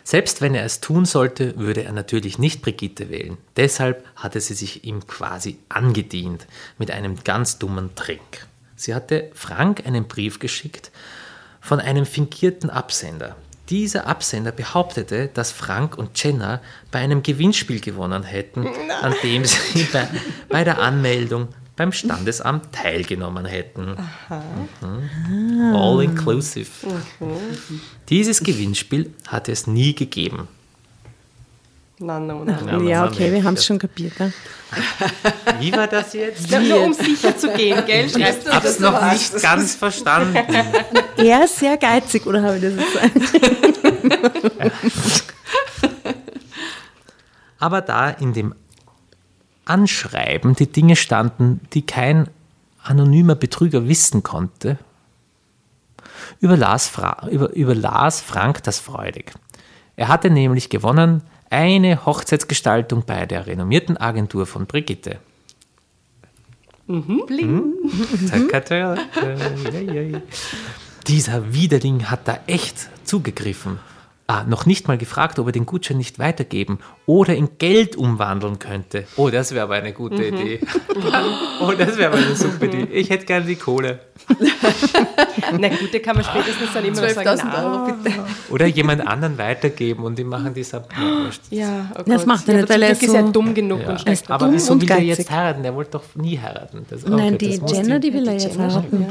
[0.05, 3.37] Selbst wenn er es tun sollte, würde er natürlich nicht Brigitte wählen.
[3.57, 6.45] Deshalb hatte sie sich ihm quasi angedient
[6.77, 8.45] mit einem ganz dummen Trick.
[8.75, 10.91] Sie hatte Frank einen Brief geschickt
[11.59, 13.35] von einem fingierten Absender.
[13.69, 16.61] Dieser Absender behauptete, dass Frank und Jenna
[16.91, 18.67] bei einem Gewinnspiel gewonnen hätten,
[19.01, 20.07] an dem sie bei,
[20.49, 23.97] bei der Anmeldung beim Standesamt teilgenommen hätten.
[24.81, 25.75] Mhm.
[25.75, 26.69] All inclusive.
[28.09, 30.47] Dieses Gewinnspiel hatte es nie gegeben.
[31.97, 32.67] Nein, nein, nein.
[32.67, 34.19] Ja, Ja, okay, wir haben es schon kapiert.
[34.19, 34.33] Ne?
[35.59, 36.49] Wie war das jetzt?
[36.51, 38.05] Ja, nur um sicher zu gehen, gell?
[38.05, 40.35] Ich hab's noch nicht ganz verstanden.
[41.17, 45.23] Er ist sehr geizig, oder habe ich das jetzt gesagt?
[47.59, 48.53] Aber da in dem
[49.63, 52.27] Anschreiben die Dinge standen, die kein
[52.83, 54.77] anonymer Betrüger wissen konnte,
[56.41, 59.31] überlas, Fra über, überlas Frank das freudig.
[59.95, 65.17] Er hatte nämlich gewonnen eine Hochzeitsgestaltung bei der renommierten Agentur von Brigitte.
[66.87, 67.73] Mhm.
[69.71, 70.21] Ja, ja.
[71.07, 73.79] Dieser Widerling hat da echt zugegriffen.
[74.27, 78.57] Ah, noch nicht mal gefragt, ob er den Gutschein nicht weitergeben oder in Geld umwandeln
[78.57, 79.03] könnte.
[79.17, 80.61] Oh, das wäre aber eine gute Idee.
[81.61, 82.87] oh, das wäre aber eine super Idee.
[82.91, 83.99] Ich hätte gerne die Kohle.
[85.59, 88.15] Na gut, da kann man spätestens dann immer noch sagen, 12.000 na, Euro bitte.
[88.49, 90.87] Oder jemand anderen weitergeben und die machen die Sub.
[91.51, 91.59] Ja.
[91.59, 93.89] Ja, oh Das macht er ja, nicht, aber weil er ist er dumm genug Ja.
[93.91, 95.61] und steckt Aber wieso will er jetzt heiraten?
[95.61, 96.83] Der wollte doch nie heiraten.
[96.89, 99.01] Das, okay, Nein, die muss Jenna, die will er jetzt heiraten.
[99.01, 99.07] ja.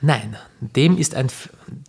[0.00, 1.28] Nein, dem ist, ein,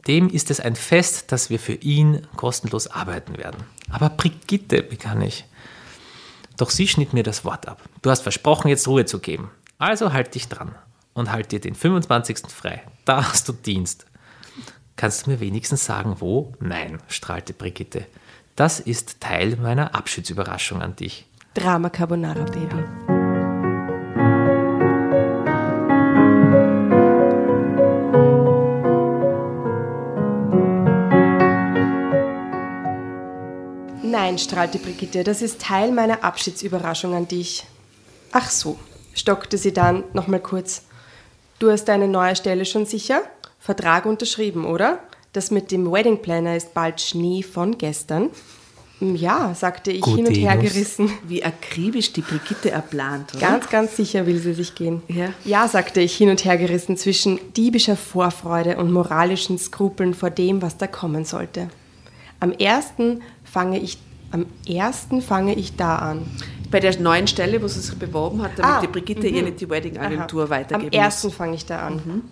[0.07, 3.63] dem ist es ein Fest, dass wir für ihn kostenlos arbeiten werden.
[3.89, 5.45] Aber Brigitte, begann ich.
[6.57, 7.81] Doch sie schnitt mir das Wort ab.
[8.01, 9.51] Du hast versprochen, jetzt Ruhe zu geben.
[9.77, 10.73] Also halt dich dran
[11.13, 12.39] und halt dir den 25.
[12.47, 12.83] frei.
[13.05, 14.05] Da hast du Dienst.
[14.95, 16.53] Kannst du mir wenigstens sagen, wo?
[16.59, 18.07] Nein, strahlte Brigitte.
[18.55, 21.27] Das ist Teil meiner Abschiedsüberraschung an dich.
[21.53, 22.83] Drama Carbonara Baby.
[34.37, 37.65] Nein, strahlte Brigitte, das ist Teil meiner Abschiedsüberraschung an dich.
[38.31, 38.77] Ach so,
[39.15, 40.83] stockte sie dann nochmal kurz.
[41.57, 43.23] Du hast deine neue Stelle schon sicher?
[43.57, 44.99] Vertrag unterschrieben, oder?
[45.33, 48.29] Das mit dem Wedding Planner ist bald Schnee von gestern.
[48.99, 51.09] Ja, sagte ich hin und her gerissen.
[51.27, 53.41] Wie akribisch die Brigitte erplant, oder?
[53.41, 55.01] Ganz, ganz sicher will sie sich gehen.
[55.07, 55.33] Ja.
[55.45, 60.61] ja, sagte ich hin und her gerissen zwischen diebischer Vorfreude und moralischen Skrupeln vor dem,
[60.61, 61.69] was da kommen sollte.
[62.39, 63.97] Am ersten fange ich,
[64.31, 66.25] am ersten fange ich da an.
[66.69, 69.61] Bei der neuen Stelle, wo sie sich beworben hat, damit Ah, die Brigitte ihr nicht
[69.61, 72.23] die Wedding-Agentur weitergeben Am ersten fange ich da an.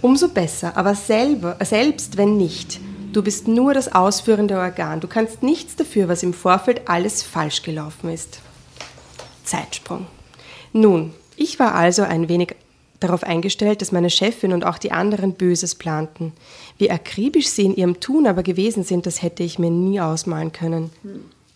[0.00, 2.78] Umso besser, aber selber, selbst wenn nicht.
[3.12, 5.00] Du bist nur das ausführende Organ.
[5.00, 8.40] Du kannst nichts dafür, was im Vorfeld alles falsch gelaufen ist.
[9.44, 10.06] Zeitsprung.
[10.72, 12.54] Nun, ich war also ein wenig
[13.00, 16.32] darauf eingestellt, dass meine Chefin und auch die anderen Böses planten.
[16.78, 20.52] Wie akribisch sie in ihrem Tun aber gewesen sind, das hätte ich mir nie ausmalen
[20.52, 20.90] können.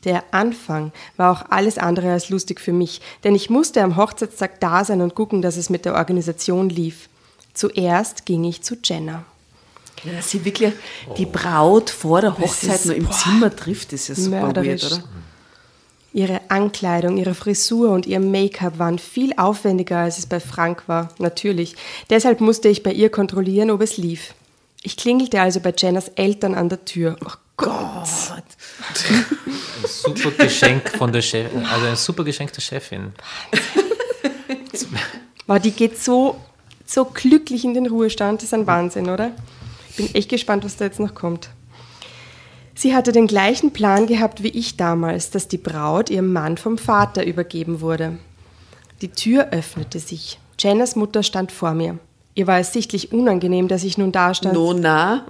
[0.04, 4.58] Der Anfang war auch alles andere als lustig für mich, denn ich musste am Hochzeitstag
[4.60, 7.08] da sein und gucken, dass es mit der Organisation lief.
[7.54, 9.24] Zuerst ging ich zu Jenna.
[10.04, 10.72] Ja, dass sie wirklich
[11.18, 14.56] die Braut vor der Hochzeit ist- nur im boah, Zimmer trifft, ist ja super weird,
[14.56, 14.84] mörderisch.
[14.86, 15.04] oder?
[16.14, 21.08] Ihre Ankleidung, ihre Frisur und ihr Make-up waren viel aufwendiger, als es bei Frank war,
[21.18, 21.74] natürlich.
[22.10, 24.34] Deshalb musste ich bei ihr kontrollieren, ob es lief.
[24.82, 27.16] Ich klingelte also bei Jennas Eltern an der Tür.
[27.24, 28.08] Oh Gott.
[29.08, 33.12] Ein super Geschenk von der Chefin, also ein super Geschenk der Chefin.
[35.46, 36.36] Wow, die geht so,
[36.84, 38.40] so glücklich in den Ruhestand.
[38.40, 39.32] Das ist ein Wahnsinn, oder?
[39.90, 41.48] Ich bin echt gespannt, was da jetzt noch kommt.
[42.74, 46.78] Sie hatte den gleichen Plan gehabt wie ich damals, dass die Braut ihrem Mann vom
[46.78, 48.18] Vater übergeben wurde.
[49.02, 50.38] Die Tür öffnete sich.
[50.58, 51.98] Jennas Mutter stand vor mir.
[52.34, 54.54] Ihr war es sichtlich unangenehm, dass ich nun da stand.
[54.54, 55.24] No, na.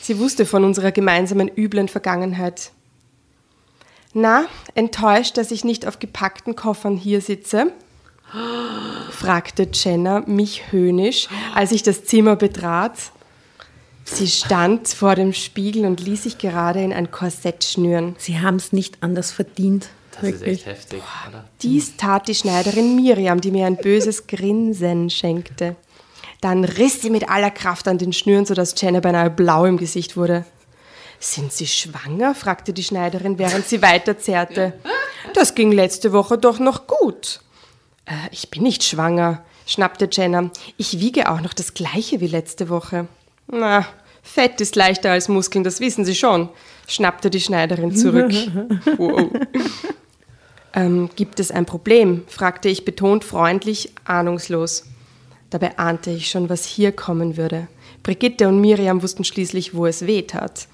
[0.00, 2.70] Sie wusste von unserer gemeinsamen üblen Vergangenheit.
[4.12, 4.44] Na,
[4.74, 7.72] enttäuscht, dass ich nicht auf gepackten Koffern hier sitze?
[9.10, 12.92] fragte Jenna mich höhnisch, als ich das Zimmer betrat.
[14.04, 18.14] Sie stand vor dem Spiegel und ließ sich gerade in ein Korsett schnüren.
[18.18, 19.88] Sie haben es nicht anders verdient.
[20.12, 21.44] Das ist echt heftig, oder?
[21.62, 25.74] Dies tat die Schneiderin Miriam, die mir ein böses Grinsen schenkte.
[26.40, 30.16] Dann riss sie mit aller Kraft an den Schnüren, sodass Jenna beinahe blau im Gesicht
[30.16, 30.44] wurde.
[31.18, 32.34] Sind Sie schwanger?
[32.34, 34.74] fragte die Schneiderin, während sie weiterzerrte.
[35.32, 37.40] Das ging letzte Woche doch noch gut.
[38.04, 40.50] Äh, ich bin nicht schwanger, schnappte Jenna.
[40.76, 43.08] Ich wiege auch noch das gleiche wie letzte Woche.
[43.46, 43.86] Na,
[44.22, 46.48] Fett ist leichter als Muskeln, das wissen Sie schon,
[46.88, 48.32] schnappte die Schneiderin zurück.
[48.96, 49.30] Wow.
[50.76, 52.24] Ähm, gibt es ein Problem?
[52.26, 54.86] fragte ich betont freundlich, ahnungslos.
[55.50, 57.68] Dabei ahnte ich schon, was hier kommen würde.
[58.02, 60.66] Brigitte und Miriam wussten schließlich, wo es weh tat.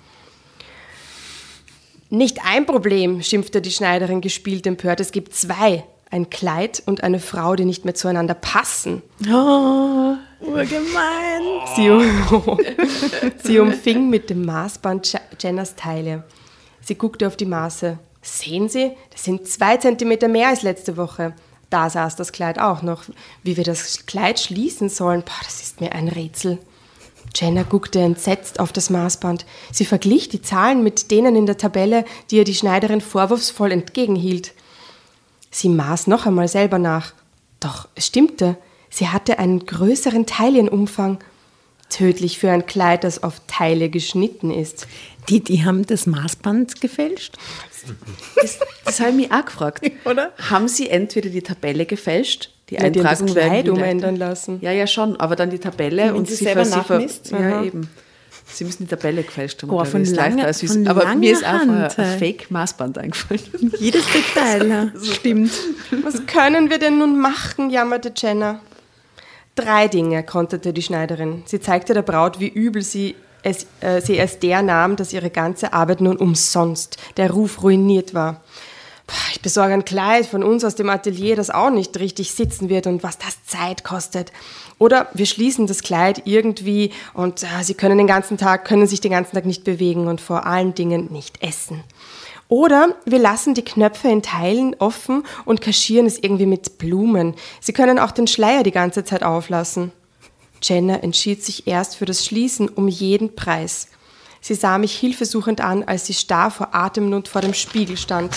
[2.09, 5.01] Nicht ein Problem, schimpfte die Schneiderin gespielt empört.
[5.01, 5.85] Es gibt zwei.
[6.11, 9.03] Ein Kleid und eine Frau, die nicht mehr zueinander passen.
[9.31, 11.43] Oh, urgemein.
[11.77, 12.03] Sie, um,
[13.43, 16.25] sie umfing mit dem Maßband Je- Jennas Teile.
[16.83, 17.99] Sie guckte auf die Maße.
[18.23, 21.35] Sehen Sie, das sind zwei Zentimeter mehr als letzte Woche.
[21.71, 23.05] Da saß das Kleid auch noch.
[23.43, 26.59] Wie wir das Kleid schließen sollen, boah, das ist mir ein Rätsel.
[27.35, 29.47] Jenna guckte entsetzt auf das Maßband.
[29.71, 34.53] Sie verglich die Zahlen mit denen in der Tabelle, die ihr die Schneiderin vorwurfsvoll entgegenhielt.
[35.53, 37.13] Sie maß noch einmal selber nach.
[37.61, 38.57] Doch es stimmte.
[38.91, 41.19] Sie hatte einen größeren Taillenumfang.
[41.89, 44.87] Tödlich für ein Kleid, das auf Teile geschnitten ist.
[45.29, 47.37] Die, die haben das Maßband gefälscht.
[48.37, 49.91] Das, das habe ich mich auch gefragt.
[50.05, 50.33] Oder?
[50.51, 54.59] Haben Sie entweder die Tabelle gefälscht, die Ja, die Eintragung wäre Kleid umändern lassen.
[54.61, 57.33] Ja, ja, schon, aber dann die Tabelle Wenn und sie selber nachmisst?
[57.33, 57.89] Ja, eben.
[58.53, 59.71] Sie müssen die Tabelle gefälscht haben.
[59.71, 62.19] Oh, von ist leichter von Aber langer mir ist einfach ein, Hand, ein hey.
[62.19, 63.73] Fake-Maßband eingefallen.
[63.79, 64.93] Jedes Detail, ja.
[65.03, 65.53] stimmt.
[66.03, 67.71] Was können wir denn nun machen?
[67.71, 68.61] jammerte Jenna.
[69.61, 71.43] Drei Dinge, konterte die Schneiderin.
[71.45, 75.29] Sie zeigte der Braut, wie übel sie es, äh, sie es der nahm, dass ihre
[75.29, 78.41] ganze Arbeit nun umsonst, der Ruf ruiniert war.
[79.33, 82.87] Ich besorge ein Kleid von uns aus dem Atelier, das auch nicht richtig sitzen wird
[82.87, 84.33] und was das Zeit kostet.
[84.79, 89.03] Oder wir schließen das Kleid irgendwie und äh, sie können den ganzen Tag, können sich
[89.03, 91.85] den ganzen Tag nicht bewegen und vor allen Dingen nicht essen.
[92.51, 97.35] Oder wir lassen die Knöpfe in Teilen offen und kaschieren es irgendwie mit Blumen.
[97.61, 99.93] Sie können auch den Schleier die ganze Zeit auflassen.
[100.61, 103.87] Jenna entschied sich erst für das Schließen um jeden Preis.
[104.41, 108.37] Sie sah mich hilfesuchend an, als sie starr vor Atemnot vor dem Spiegel stand.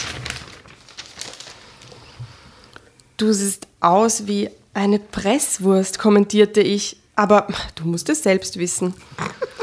[3.18, 6.98] Du siehst aus wie eine Presswurst, kommentierte ich.
[7.16, 8.96] Aber du musst es selbst wissen.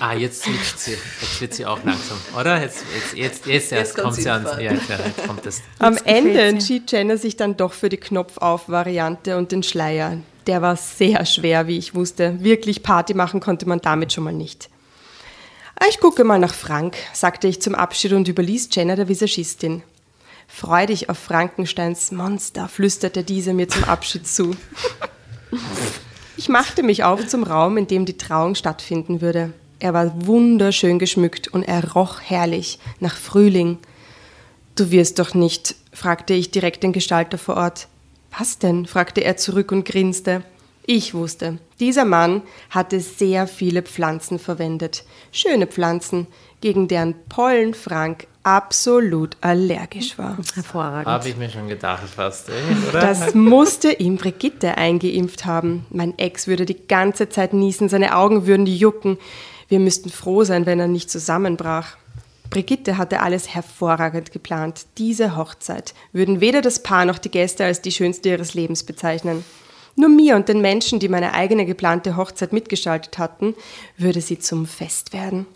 [0.01, 0.93] Ah, jetzt switcht sie.
[1.21, 2.61] Jetzt wird sie auch langsam, oder?
[2.61, 4.47] Jetzt, jetzt, jetzt, jetzt erst kommt sie an.
[4.61, 5.61] Ja, jetzt kommt das.
[5.81, 10.19] Am Ende entschied Jenna sich dann doch für die Knopfauf-Variante und den Schleier.
[10.47, 12.43] Der war sehr schwer, wie ich wusste.
[12.43, 14.71] Wirklich Party machen konnte man damit schon mal nicht.
[15.89, 19.83] Ich gucke mal nach Frank, sagte ich zum Abschied und überließ Jenna der Visagistin.
[20.47, 24.55] Freu dich auf Frankensteins Monster, flüsterte diese mir zum Abschied zu.
[26.41, 29.53] Ich machte mich auf zum Raum, in dem die Trauung stattfinden würde.
[29.79, 33.77] Er war wunderschön geschmückt und er roch herrlich nach Frühling.
[34.75, 37.89] Du wirst doch nicht, fragte ich direkt den Gestalter vor Ort.
[38.39, 38.87] Was denn?
[38.87, 40.43] fragte er zurück und grinste.
[40.87, 45.05] Ich wusste, dieser Mann hatte sehr viele Pflanzen verwendet.
[45.33, 46.27] Schöne Pflanzen,
[46.61, 50.39] gegen deren Pollen Frank absolut allergisch war.
[50.55, 51.07] Hervorragend.
[51.07, 53.01] Habe ich mir schon gedacht fast, ey, oder?
[53.01, 55.87] Das musste ihm Brigitte eingeimpft haben.
[55.91, 59.19] Mein Ex würde die ganze Zeit niesen, seine Augen würden jucken.
[59.69, 61.97] Wir müssten froh sein, wenn er nicht zusammenbrach.
[62.49, 64.87] Brigitte hatte alles hervorragend geplant.
[64.99, 69.45] Diese Hochzeit würden weder das Paar noch die Gäste als die schönste ihres Lebens bezeichnen.
[69.95, 73.55] Nur mir und den Menschen, die meine eigene geplante Hochzeit mitgestaltet hatten,
[73.97, 75.47] würde sie zum Fest werden.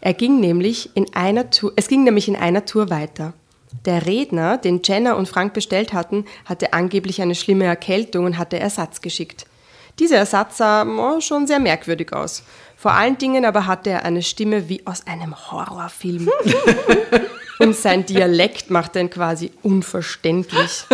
[0.00, 3.34] Er ging nämlich in einer Tour, es ging nämlich in einer Tour weiter.
[3.84, 8.58] Der Redner, den Jenna und Frank bestellt hatten, hatte angeblich eine schlimme Erkältung und hatte
[8.58, 9.46] Ersatz geschickt.
[9.98, 12.42] Dieser Ersatz sah oh, schon sehr merkwürdig aus.
[12.76, 16.30] Vor allen Dingen aber hatte er eine Stimme wie aus einem Horrorfilm.
[17.58, 20.86] und sein Dialekt machte ihn quasi unverständlich.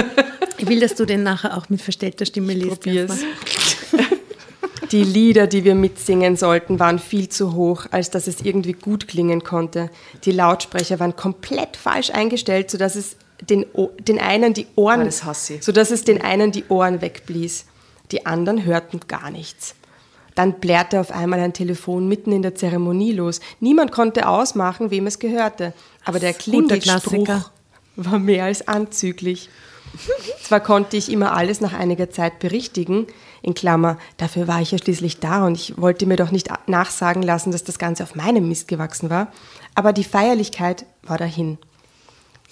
[0.59, 2.81] Ich will, dass du den nachher auch mit verstellter Stimme liest.
[2.83, 3.21] Probier's.
[4.93, 9.09] Die Lieder, die wir mitsingen sollten, waren viel zu hoch, als dass es irgendwie gut
[9.09, 9.91] klingen konnte.
[10.25, 15.35] Die Lautsprecher waren komplett falsch eingestellt, sodass es den, O- den einen die Ohren, Ah,
[15.61, 17.67] sodass es den einen die Ohren wegblies.
[18.13, 19.75] Die anderen hörten gar nichts.
[20.35, 23.41] Dann blärte auf einmal ein Telefon mitten in der Zeremonie los.
[23.59, 25.73] Niemand konnte ausmachen, wem es gehörte.
[26.05, 26.35] Aber der.
[26.35, 27.51] Klingelspruch
[27.97, 29.49] war mehr als anzüglich.
[30.43, 33.07] Zwar konnte ich immer alles nach einiger Zeit berichtigen,
[33.47, 37.23] in Klammer, dafür war ich ja schließlich da und ich wollte mir doch nicht nachsagen
[37.23, 39.29] lassen, dass das Ganze auf meinem Mist gewachsen war,
[39.77, 41.57] aber die Feierlichkeit war dahin.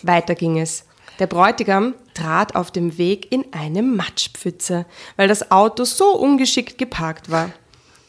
[0.02, 0.84] Weiter ging es.
[1.18, 4.86] Der Bräutigam trat auf dem Weg in eine Matschpfütze,
[5.16, 7.50] weil das Auto so ungeschickt geparkt war.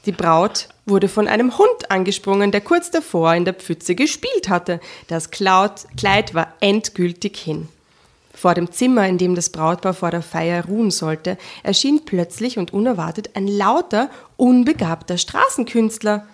[0.05, 4.79] Die Braut wurde von einem Hund angesprungen, der kurz davor in der Pfütze gespielt hatte.
[5.07, 7.67] Das Kleid war endgültig hin.
[8.45, 12.73] Vor dem Zimmer, in dem das Brautpaar vor der Feier ruhen sollte, erschien plötzlich und
[12.73, 16.27] unerwartet ein lauter, unbegabter Straßenkünstler.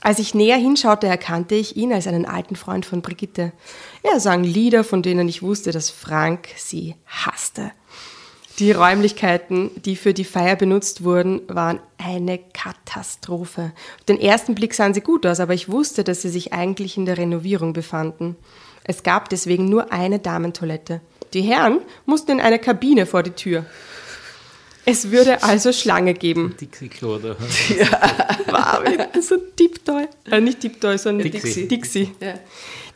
[0.00, 3.52] Als ich näher hinschaute, erkannte ich ihn als einen alten Freund von Brigitte.
[4.02, 7.72] Er sang Lieder, von denen ich wusste, dass Frank sie hasste.
[8.58, 13.72] Die Räumlichkeiten, die für die Feier benutzt wurden, waren eine Katastrophe.
[13.98, 16.96] Auf den ersten Blick sahen sie gut aus, aber ich wusste, dass sie sich eigentlich
[16.96, 18.36] in der Renovierung befanden.
[18.84, 21.02] Es gab deswegen nur eine Damentoilette.
[21.34, 23.64] Die Herren mussten in eine Kabine vor die Tür.
[24.84, 26.56] Es würde also Schlange geben.
[26.60, 30.08] Dixie-Klo oder Wow, so Deep-Toy.
[30.30, 31.68] Äh, nicht Deep-Toy, sondern Dixie.
[31.68, 32.10] Dixie.
[32.20, 32.34] Ja.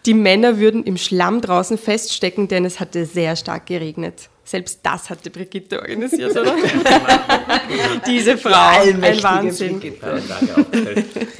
[0.05, 4.29] Die Männer würden im Schlamm draußen feststecken, denn es hatte sehr stark geregnet.
[4.45, 6.55] Selbst das hatte Brigitte organisiert, oder?
[8.07, 9.81] Diese Frau, ein Wahnsinn.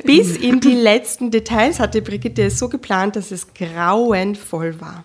[0.03, 5.05] Bis in die letzten Details hatte Brigitte es so geplant, dass es grauenvoll war.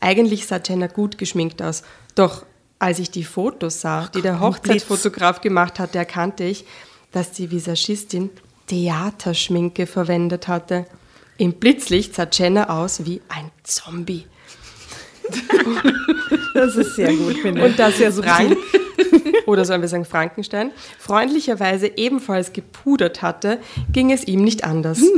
[0.00, 1.82] Eigentlich sah Jenna gut geschminkt aus,
[2.14, 2.44] doch
[2.78, 6.64] als ich die Fotos sah, die der Hochzeitsfotograf gemacht hatte, erkannte ich,
[7.10, 8.30] dass die Visagistin
[8.68, 10.86] Theaterschminke verwendet hatte.
[11.38, 14.26] Im Blitzlicht sah Jenna aus wie ein Zombie.
[16.54, 17.66] Das ist sehr gut, finde ich.
[17.66, 18.56] Und dass er Frank,
[19.46, 23.58] oder sollen wir sagen Frankenstein, freundlicherweise ebenfalls gepudert hatte,
[23.92, 25.02] ging es ihm nicht anders.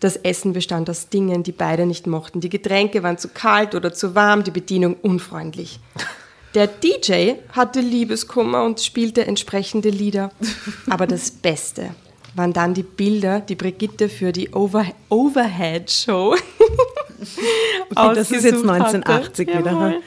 [0.00, 2.40] Das Essen bestand aus Dingen, die beide nicht mochten.
[2.40, 5.80] Die Getränke waren zu kalt oder zu warm, die Bedienung unfreundlich.
[6.54, 10.30] Der DJ hatte Liebeskummer und spielte entsprechende Lieder.
[10.88, 11.90] Aber das Beste
[12.34, 16.36] waren dann die Bilder, die Brigitte für die Over Overhead-Show
[17.90, 19.58] Okay, das ist jetzt ausgesucht 1980 hatte.
[19.58, 19.72] wieder.
[19.72, 20.00] Jawohl.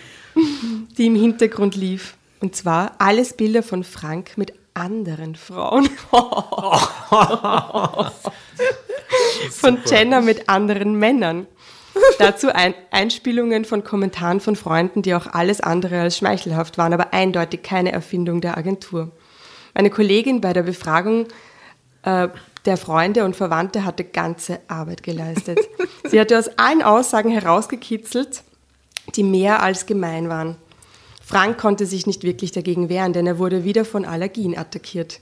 [0.98, 2.16] Die im Hintergrund lief.
[2.40, 5.90] Und zwar alles Bilder von Frank mit anderen Frauen.
[9.52, 11.48] von Jenna mit anderen Männern.
[12.20, 17.14] Dazu ein Einspielungen von Kommentaren von Freunden, die auch alles andere als schmeichelhaft waren, aber
[17.14, 19.12] eindeutig keine Erfindung der Agentur.
[19.74, 21.28] Meine Kollegin bei der Befragung
[22.04, 22.30] äh,
[22.66, 25.60] der Freunde und Verwandte hatte ganze Arbeit geleistet.
[26.10, 28.44] Sie hatte aus allen Aussagen herausgekitzelt,
[29.16, 30.56] die mehr als gemein waren.
[31.24, 35.20] Frank konnte sich nicht wirklich dagegen wehren, denn er wurde wieder von Allergien attackiert.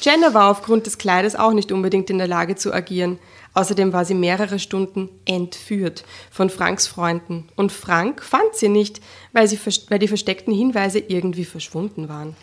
[0.00, 3.18] Jenna war aufgrund des Kleides auch nicht unbedingt in der Lage zu agieren.
[3.54, 7.48] Außerdem war sie mehrere Stunden entführt von Franks Freunden.
[7.56, 9.00] Und Frank fand sie nicht,
[9.32, 9.58] weil, sie,
[9.88, 12.36] weil die versteckten Hinweise irgendwie verschwunden waren.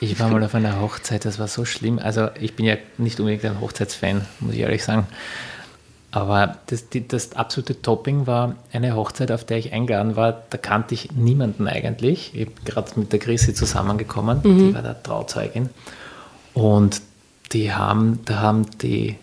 [0.00, 1.98] Ich war mal auf einer Hochzeit, das war so schlimm.
[1.98, 5.06] Also ich bin ja nicht unbedingt ein Hochzeitsfan, muss ich ehrlich sagen.
[6.12, 10.42] Aber das, die, das absolute Topping war eine Hochzeit, auf der ich eingeladen war.
[10.50, 12.34] Da kannte ich niemanden eigentlich.
[12.34, 15.70] Ich bin gerade mit der Chrissy zusammengekommen, die war der Trauzeugin.
[16.52, 17.00] Und
[17.52, 19.16] die haben, da haben die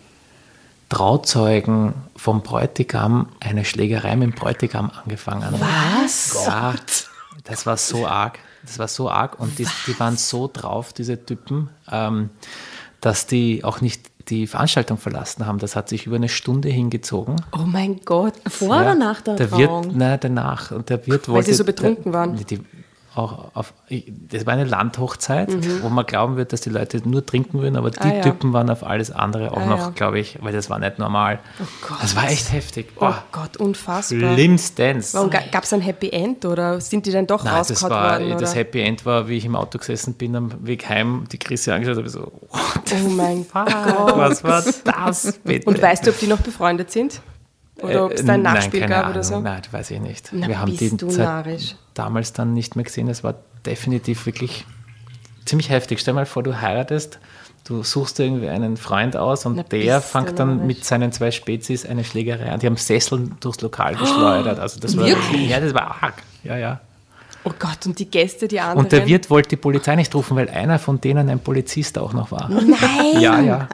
[0.88, 5.54] Trauzeugen vom Bräutigam eine Schlägerei mit dem Bräutigam angefangen.
[5.58, 6.46] Was?
[6.46, 6.74] Ja,
[7.44, 8.38] das war so arg.
[8.62, 12.30] Das war so arg und die, die waren so drauf, diese Typen, ähm,
[13.00, 15.58] dass die auch nicht die Veranstaltung verlassen haben.
[15.58, 17.36] Das hat sich über eine Stunde hingezogen.
[17.52, 18.34] Oh mein Gott.
[18.48, 19.86] Vor oder nach der der Trauung?
[19.86, 20.70] Wirt, nein, danach.
[20.70, 22.36] Und der Wirt Weil wollte, sie so betrunken der, waren.
[22.36, 22.60] Die,
[23.18, 23.74] auch auf,
[24.30, 25.48] das war eine Landhochzeit,
[25.82, 28.10] wo man glauben wird, dass die Leute nur trinken würden, aber die Mhm.
[28.12, 28.22] Ah, ja.
[28.22, 29.90] Typen waren auf alles andere auch Ah, noch, ja.
[29.90, 31.40] glaube ich, weil das war nicht normal.
[32.00, 32.88] Das war echt heftig.
[32.96, 34.34] Oh Oh, Gott, unfassbar.
[34.34, 35.12] schlimmstens.
[35.50, 38.30] Gab es ein Happy End oder sind die dann doch Nein, das war, worden?
[38.38, 38.58] das oder?
[38.60, 41.96] Happy End war, wie ich im Auto gesessen bin am Weg heim, die Chrissy angeschaut
[41.98, 43.66] habe, so, what Oh mein Gott.
[44.16, 45.66] was war das bitte?
[45.68, 47.20] Und weißt du, ob die noch befreundet sind?
[47.82, 49.12] Oder ob es da ein Äh, nein, Nachspiel keine gab Ahnung.
[49.14, 49.40] oder so?
[49.40, 50.30] Nein, das weiß ich nicht.
[50.32, 53.08] Na, Wir haben bist die du Zeit damals dann nicht mehr gesehen.
[53.08, 53.34] Es war
[53.66, 54.64] definitiv wirklich
[55.44, 56.00] ziemlich heftig.
[56.00, 57.18] Stell mal vor, du heiratest,
[57.64, 61.86] du suchst irgendwie einen Freund aus und Na, der fängt dann mit seinen zwei Spezies
[61.86, 62.60] eine Schlägerei an.
[62.60, 64.58] Die haben Sesseln durchs Lokal geschleudert.
[64.58, 65.48] Also das war Wirklich?
[65.48, 66.14] ja, das war arg.
[66.44, 66.80] Ja, ja.
[67.48, 68.78] Oh Gott, und die Gäste, die anderen.
[68.80, 72.12] Und der Wirt wollte die Polizei nicht rufen, weil einer von denen ein Polizist auch
[72.12, 72.48] noch war.
[72.50, 73.20] Nein!
[73.20, 73.68] Ja, ja.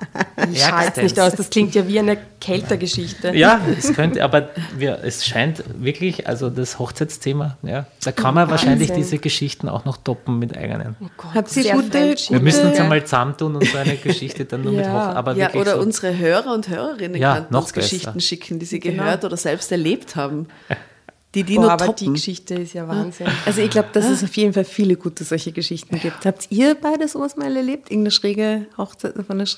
[0.52, 3.34] Ich halte nicht aus, das klingt ja wie eine Kältergeschichte.
[3.34, 8.50] Ja, es könnte, aber wir, es scheint wirklich, also das Hochzeitsthema, ja, da kann man
[8.50, 9.04] wahrscheinlich Wahnsinn.
[9.04, 10.96] diese Geschichten auch noch toppen mit eigenen.
[11.00, 12.14] Oh Gott, Habt ihr sehr gute-.
[12.30, 12.84] Wir müssen uns Ja.
[12.84, 14.92] einmal zusammentun und so eine Geschichte dann nur mit Ja.
[14.92, 17.82] hoch, aber Ja, oder so, unsere Hörer und Hörerinnen Ja, könnten noch uns besser.
[17.88, 19.02] Geschichten schicken, die sie Genau.
[19.04, 20.46] gehört oder selbst erlebt haben.
[21.35, 22.14] Die die Boah, aber die toppen.
[22.14, 23.26] Geschichte ist ja Wahnsinn.
[23.45, 26.24] Also ich glaube, dass es auf jeden Fall viele gute solche Geschichten gibt.
[26.24, 27.91] Habt ihr beide sowas mal erlebt?
[27.91, 29.49] Irgendeine schräge Hochzeit, von einer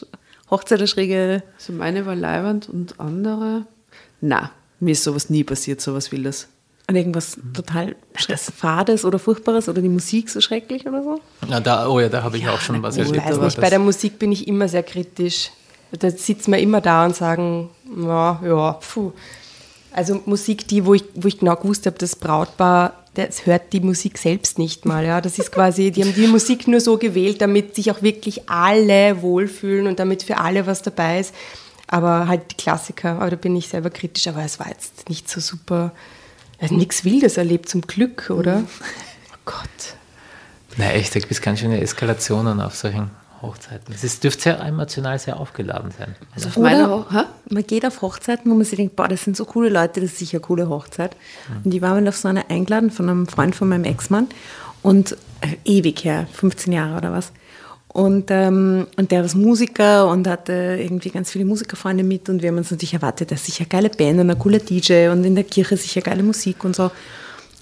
[0.51, 1.43] Hochzeit, eine schräge...
[1.59, 3.66] Also meine war Leiwand und andere.
[4.20, 4.51] Na,
[4.81, 6.49] mir ist sowas nie passiert, sowas Wildes.
[6.89, 7.97] Und irgendwas total
[8.37, 11.20] Fades oder Furchtbares oder die Musik so schrecklich oder so?
[11.49, 13.27] Na, da, oh ja, da habe ich auch schon was Ich erlebt.
[13.27, 15.51] weiß aber nicht, bei der Musik bin ich immer sehr kritisch.
[15.99, 19.12] Da sitzen wir immer da und sagen, ja, ja, puh.
[19.97, 23.80] Also Musik, die, wo ich, wo ich genau gewusst habe, das Brautpaar, das hört die
[23.80, 25.07] Musik selbst nicht mal.
[25.07, 25.22] Ja.
[25.22, 29.22] Das ist quasi, die haben die Musik nur so gewählt, damit sich auch wirklich alle
[29.22, 31.34] wohlfühlen und damit für alle was dabei ist.
[31.86, 35.30] Aber halt die Klassiker, aber da bin ich selber kritisch, aber es war jetzt nicht
[35.30, 35.92] so super,
[36.61, 38.64] also nichts Wildes erlebt zum Glück, oder?
[39.32, 39.97] Oh Gott.
[40.76, 43.11] Na echt, da gibt es ganz schöne Eskalationen auf solchen
[43.47, 43.94] Hochzeiten.
[43.94, 46.14] Es dürfte sehr emotional sehr aufgeladen sein.
[46.34, 46.57] Also auf
[47.11, 47.24] Hä?
[47.49, 50.11] man geht auf Hochzeiten, wo man sich denkt, boah, das sind so coole Leute, das
[50.11, 51.16] ist sicher eine coole Hochzeit.
[51.64, 54.28] Und die war mal auf so einer eingeladen von einem Freund von meinem Ex-Mann
[54.82, 57.32] und äh, ewig her, 15 Jahre oder was.
[57.88, 62.51] Und, ähm, und der war Musiker und hatte irgendwie ganz viele Musikerfreunde mit und wir
[62.51, 65.44] haben uns natürlich erwartet, dass sicher geile Band und ein cooler DJ und in der
[65.44, 66.90] Kirche sicher geile Musik und so.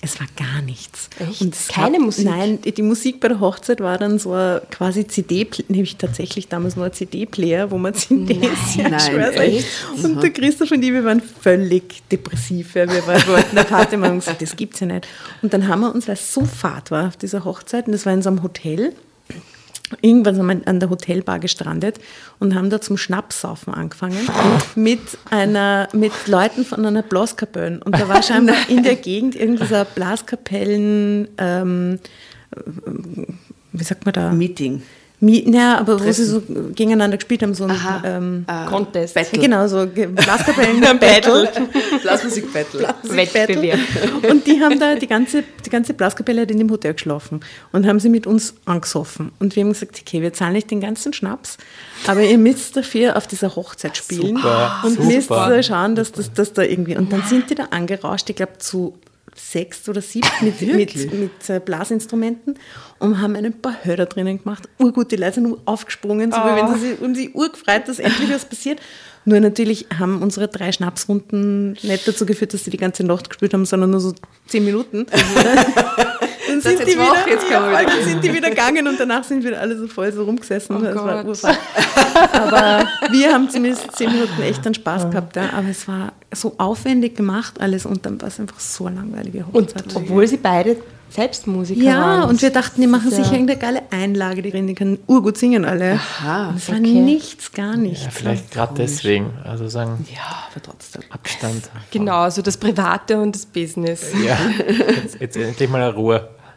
[0.05, 1.09] Es war gar nichts.
[1.19, 1.41] Echt?
[1.41, 2.27] Und es Keine war, Musik?
[2.27, 6.77] Nein, die, Musik bei der Hochzeit war dann so ein quasi CD, nämlich tatsächlich damals
[6.77, 9.67] nur ein CD-Player, wo man CDs Nein, schwör's echt?
[10.03, 12.75] Und der Christoph und ich, wir waren völlig depressiv.
[12.75, 12.87] Ja.
[12.87, 15.09] Wir wollten eine Party machen und gesagt, das gibt's ja nicht.
[15.41, 18.05] Und dann haben wir uns, weil es so fad war auf dieser Hochzeit, und das
[18.05, 18.93] war in so einem Hotel,
[20.01, 21.99] Irgendwann sind wir an der Hotelbar gestrandet
[22.39, 24.19] und haben da zum Schnapssaufen angefangen
[24.75, 27.81] mit einer mit Leuten von einer Blaskapelle.
[27.85, 29.59] Und da war scheinbar in der Gegend ein
[29.95, 31.99] Blaskapellen, ähm,
[33.73, 34.33] wie sagt man da?
[34.33, 34.83] Meeting.
[35.21, 36.43] Ja, aber wo sie so
[36.75, 38.03] gegeneinander gespielt haben, so ein Aha.
[38.05, 39.15] ähm, Äh, Contest.
[39.15, 39.41] Battle.
[39.41, 41.49] Genau, so Ge- Blaskapellen-Battle.
[42.03, 42.95] Blasmusik-Battle.
[43.05, 43.79] Wettbewerb.
[44.31, 47.41] Und die haben da, die ganze, die ganze Blaskapelle hat in dem Hotel geschlafen
[47.73, 49.33] und haben sie mit uns angesoffen.
[49.39, 51.57] Und wir haben gesagt, okay, wir zahlen nicht den ganzen Schnaps,
[52.07, 55.49] aber ihr müsst dafür auf dieser Hochzeit spielen Super, und super.
[55.49, 56.97] müsst schauen, dass das dass da irgendwie.
[56.97, 58.95] Und dann sind die da angerauscht, ich glaube zu
[59.35, 62.59] sechs oder sieben mit, mit, mit äh, Blasinstrumenten
[62.99, 64.69] und haben ein paar Hörer drinnen gemacht.
[64.79, 67.99] Urgut, die Leute sind nur aufgesprungen, so wie wenn sie sich um sie urgefreut, dass
[67.99, 68.81] endlich was passiert.
[69.25, 73.55] Nur natürlich haben unsere drei Schnapsrunden nicht dazu geführt, dass sie die ganze Nacht gespielt
[73.55, 74.15] haben, sondern nur so
[74.47, 75.07] zehn Minuten.
[76.55, 79.45] dann sind jetzt die wieder, ja, wieder dann sind die wieder gegangen und danach sind
[79.45, 80.77] wieder alle so voll so rumgesessen.
[80.77, 81.27] Oh das war Gott.
[81.27, 81.57] urfein.
[82.33, 85.37] Aber wir haben zumindest zehn Minuten echt einen Spaß gehabt.
[85.37, 85.51] Ja.
[85.55, 89.45] Aber es war so aufwendig gemacht alles und dann war es einfach so eine langweilige
[89.53, 90.77] Und obwohl sie beide
[91.11, 92.29] selbst Musiker ja, waren.
[92.31, 94.75] und wir dachten, die machen Das ist sicher ja- irgendeine geile Einlage, die drin, die
[94.75, 95.93] können urgut singen alle.
[95.93, 96.93] Aha, und es war okay.
[96.93, 98.03] nichts, gar nichts.
[98.05, 99.31] Ja, vielleicht gerade deswegen.
[99.45, 101.03] Also sagen, Ja, aber trotzdem.
[101.11, 101.71] Abstand.
[101.93, 104.07] Genau, so das Private und das Business.
[104.27, 104.37] Ja,
[105.05, 105.95] jetzt, jetzt endlich mal eine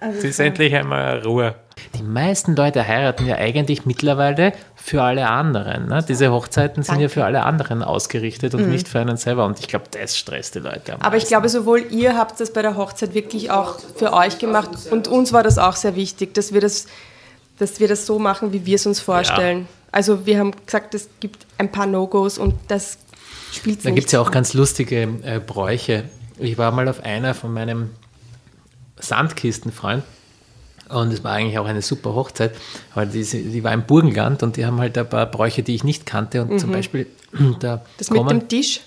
[0.02, 0.18] Ruhe.
[0.18, 1.56] Es ist endlich einmal Ruhe.
[1.96, 5.88] Die meisten Leute heiraten ja eigentlich mittlerweile für alle anderen.
[5.88, 6.04] Ne?
[6.08, 9.46] Diese Hochzeiten sind ja für alle anderen ausgerichtet und nicht für einen selber.
[9.46, 11.30] Und ich glaube, das stresst die Leute am Aber ich meisten.
[11.30, 15.34] glaube, sowohl ihr habt das bei der Hochzeit wirklich auch für euch gemacht und uns
[15.34, 16.88] war das auch sehr wichtig, dass wir das,
[17.60, 19.68] dass wir das so machen, wie wir es uns vorstellen.
[19.92, 22.98] Also wir haben gesagt, es gibt ein paar No-Gos und das
[23.54, 23.96] spielt Da nicht.
[23.96, 26.04] gibt es ja auch ganz lustige äh, Bräuche.
[26.40, 27.92] Ich war mal auf einer von meinem
[29.00, 30.04] Sandkistenfreund
[30.90, 32.56] und es war eigentlich auch eine super Hochzeit,
[32.96, 35.84] weil die, die war im Burgenland und die haben halt ein paar Bräuche, die ich
[35.84, 37.08] nicht kannte und zum Beispiel
[37.60, 37.80] da Mhm.
[37.98, 38.82] das mit kommen, dem Tisch.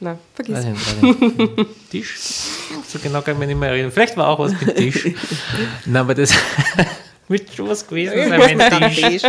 [0.00, 0.60] Na, vergiss.
[0.60, 1.66] Ich nicht.
[1.90, 2.14] Tisch?
[2.86, 3.90] So genau kann ich mich nicht mehr erinnern.
[3.90, 5.08] Vielleicht war auch was mit Tisch.
[5.86, 6.32] Nein, aber das
[7.28, 9.22] wird schon was gewesen sein mit Tisch.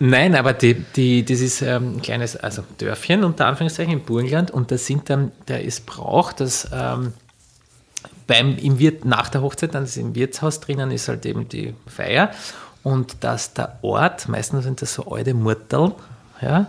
[0.00, 4.50] Nein, aber die, die, das ist ähm, ein kleines also Dörfchen unter Anführungszeichen im Burgenland
[4.50, 7.12] und da sind dann, da ist Brauch, dass ähm,
[8.26, 11.74] beim, im Wirt, nach der Hochzeit, dann ist im Wirtshaus drinnen, ist halt eben die
[11.86, 12.30] Feier
[12.82, 15.92] und dass der Ort, meistens sind das so alte Murtel,
[16.40, 16.66] ja,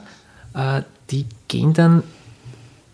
[0.54, 2.04] äh, die gehen dann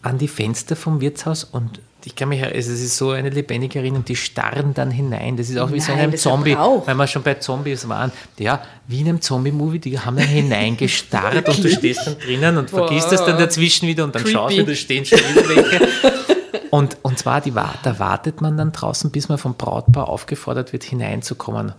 [0.01, 3.79] an die Fenster vom Wirtshaus und ich kann mich, also es ist so eine lebendige
[3.79, 5.35] Erinnerung, die starren dann hinein.
[5.35, 7.89] Das ist auch wie so in Nein, einem das Zombie, weil wir schon bei Zombies
[7.89, 8.11] waren.
[8.37, 12.69] Ja, wie in einem Zombie-Movie, die haben dann hineingestarrt und du stehst dann drinnen und
[12.69, 15.87] vergisst es dann dazwischen wieder und dann schaust du, da stehen schon wieder welche.
[16.71, 20.83] Und, und zwar, die, da wartet man dann draußen, bis man vom Brautpaar aufgefordert wird,
[20.83, 21.73] hineinzukommen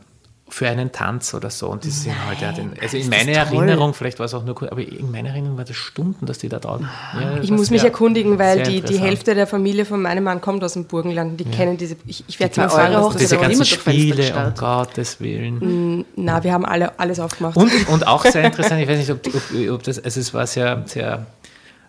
[0.52, 1.68] für einen Tanz oder so.
[1.68, 4.56] Und die sind halt ja den, also in meiner Erinnerung, vielleicht war es auch nur
[4.56, 6.88] kurz, aber in meiner Erinnerung war das Stunden, dass die da draußen.
[7.14, 8.98] Ja, Ich muss mich erkundigen, weil die, die.
[8.98, 11.30] Hälfte der Familie von meinem Mann kommt aus dem Burgenland.
[11.30, 11.94] und Die kennen diese.
[12.04, 14.54] Ich, ich werde bei mal was das Diese ganzen Spiele, um.
[14.56, 16.04] Gottes Willen.
[16.16, 17.56] Na, wir haben alle alles aufgemacht.
[17.56, 20.34] Und, und auch sehr interessant, ich weiß nicht, ob, die- ob, ob das, also es
[20.34, 21.26] war sehr, sehr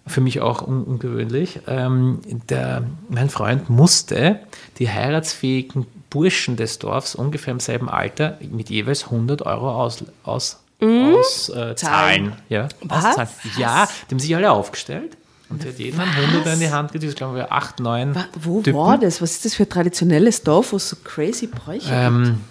[0.07, 1.59] für mich auch un, ungewöhnlich.
[1.67, 4.39] Ähm, der, mein Freund musste
[4.79, 10.59] die heiratsfähigen Burschen des Dorfs ungefähr im selben Alter mit jeweils 100 Euro aus, aus,
[10.81, 12.33] aus äh, zahlen.
[12.49, 13.29] Ja, auszahlen.
[13.57, 15.15] ja, die haben sich alle aufgestellt
[15.49, 18.61] und hat jeden einen 100 in die Hand gegeben, glaube ich, 8, 9 Wa- Wo
[18.61, 18.77] Typen.
[18.79, 19.21] war das?
[19.21, 22.41] Was ist das für ein traditionelles Dorf, wo es so crazy Bräuche Ähm,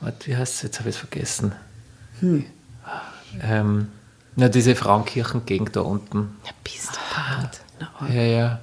[0.00, 0.62] warte, wie heißt es?
[0.62, 1.52] Jetzt habe ich es vergessen.
[3.42, 3.88] Ähm,
[4.36, 6.36] na, diese Frauenkirchengegend da unten.
[6.44, 7.60] ja, bist du hart.
[8.12, 8.60] Ja, ja.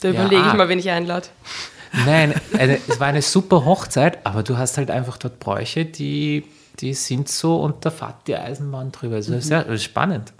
[0.00, 0.14] Da Ja.
[0.14, 1.26] überlege ich mal, wen ich einlade.
[2.06, 6.44] Nein, eine, es war eine super Hochzeit, aber du hast halt einfach dort Bräuche, die,
[6.80, 9.16] die sind so und da fährt die Eisenbahn drüber.
[9.16, 10.32] Also das ist sehr das ist spannend.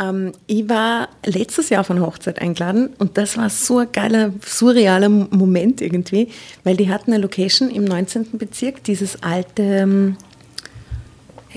[0.00, 4.30] Ähm, ich war letztes Jahr auf eine Hochzeit eingeladen und das war so ein geiler,
[4.44, 6.28] surrealer Moment irgendwie,
[6.64, 8.38] weil die hatten eine Location im 19.
[8.38, 10.16] Bezirk, dieses alte, ähm,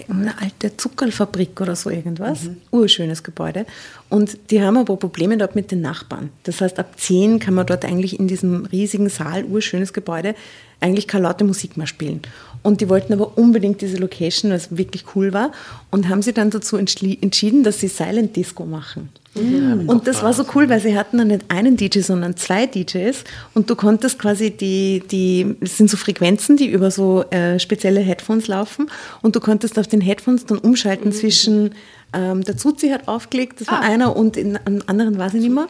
[0.09, 3.65] eine alte Zuckerfabrik oder so irgendwas, urschönes Gebäude.
[4.09, 6.29] Und die haben aber Probleme dort mit den Nachbarn.
[6.43, 10.35] Das heißt, ab 10 kann man dort eigentlich in diesem riesigen Saal, urschönes Gebäude,
[10.79, 12.21] eigentlich keine laute Musik mehr spielen.
[12.65, 15.51] Und die wollten aber unbedingt diese Location, weil es wirklich cool war,
[15.91, 19.09] und haben sie dann dazu entschieden, dass sie Silent Disco machen.
[19.35, 23.23] Und das war so cool, weil sie hatten dann nicht einen DJ, sondern zwei DJs
[23.53, 27.99] und du konntest quasi die, die, es sind so Frequenzen, die über so äh, spezielle
[27.99, 28.89] Headphones laufen.
[29.21, 31.75] Und du konntest auf den Headphones dann umschalten zwischen,
[32.13, 35.53] ähm, der Zuzi hat aufgelegt, das war einer und in, am anderen weiß ich nicht
[35.53, 35.67] mehr.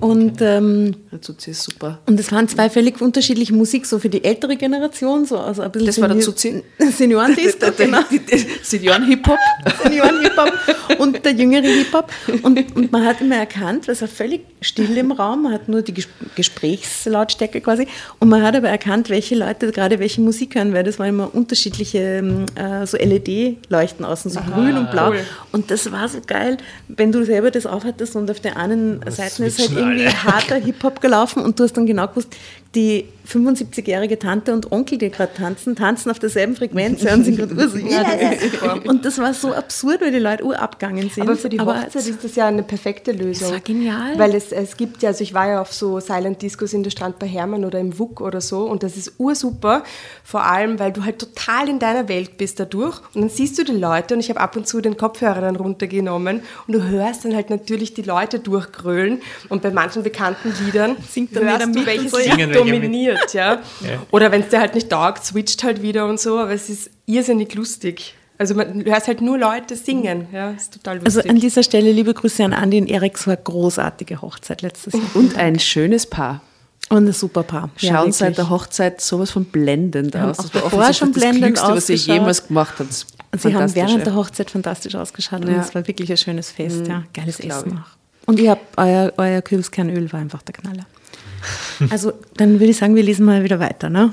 [0.00, 1.98] Und, ähm, Dazu ist super.
[2.04, 5.72] und es waren zwei völlig unterschiedliche Musik, so für die ältere Generation, so also ein
[5.72, 6.62] bisschen Das war der Zuzi?
[6.78, 8.00] Senioren-Disco, genau.
[8.62, 9.38] Senioren-Hip-Hop.
[9.82, 12.12] Senioren-Hip-Hop und der jüngere Hip-Hop.
[12.42, 15.80] Und, und man hat immer erkannt, es war völlig still im Raum, man hat nur
[15.80, 17.86] die Ges Gesprächslautstärke quasi.
[18.18, 21.34] Und man hat aber erkannt, welche Leute gerade welche Musik hören, weil das waren immer
[21.34, 25.14] unterschiedliche ähm, äh, so LED-Leuchten außen, so grün und blau.
[25.52, 26.56] Und das war so geil,
[26.88, 30.24] wenn du selber das aufhattest und auf der einen Seite ist halt irgendwie alle.
[30.24, 32.28] harter Hip-Hop gelaufen und du hast dann genau gewusst,
[32.74, 37.54] die 75-jährige Tante und Onkel, die gerade tanzen, tanzen auf derselben Frequenz und sind gerade
[37.54, 38.74] ur so, yeah.
[38.86, 41.22] Und das war so absurd, weil die Leute urabgegangen sind.
[41.24, 43.48] Aber für die Hochzeit es- ist das ja eine perfekte Lösung.
[43.48, 44.18] Das war genial.
[44.18, 46.90] Weil es, es gibt ja, also ich war ja auf so Silent Discos in der
[46.90, 49.82] Strand bei Hermann oder im WUK oder so und das ist ursuper,
[50.24, 53.64] vor allem, weil du halt total in deiner Welt bist dadurch und dann siehst du
[53.64, 57.24] die Leute und ich habe ab und zu den Kopfhörer dann runtergenommen und du hörst
[57.24, 61.70] dann halt natürlich die Leute durchgrölen und bei manchen bekannten Liedern Singt dann hörst du,
[61.70, 62.34] mit welches so, ja.
[62.34, 63.60] Lied dominiert, ja.
[64.10, 66.90] Oder wenn es dir halt nicht taugt, switcht halt wieder und so, aber es ist
[67.06, 68.14] irrsinnig lustig.
[68.40, 71.30] Also man du hörst halt nur Leute singen, ja, ist total Also lustig.
[71.30, 75.02] an dieser Stelle liebe Grüße an Andi und Erik, so eine großartige Hochzeit letztes Jahr.
[75.14, 76.40] Und ein schönes Paar.
[76.88, 77.70] Und ein super Paar.
[77.78, 78.16] Ja, Schauen wirklich.
[78.16, 80.38] seit der Hochzeit sowas von blendend aus.
[80.38, 83.06] auch Das war offensichtlich schon das blendend Klügste, was ihr jemals gemacht habt.
[83.36, 85.60] Sie haben während der Hochzeit fantastisch ausgeschaut und Ja.
[85.60, 86.86] es war wirklich ein schönes Fest.
[86.86, 87.96] Ja, geiles Essen auch.
[88.26, 90.86] Und ihr habt euer, euer Kürbiskernöl war einfach der Knaller.
[91.90, 94.12] Also dann würde ich sagen, wir lesen mal wieder weiter, ne?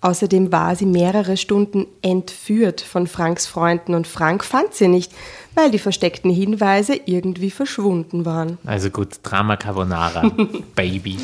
[0.00, 5.10] Außerdem war sie mehrere Stunden entführt von Franks Freunden und Frank fand sie nicht,
[5.56, 8.58] weil die versteckten Hinweise irgendwie verschwunden waren.
[8.64, 10.30] Also gut, Drama Carbonara,
[10.76, 11.18] Baby.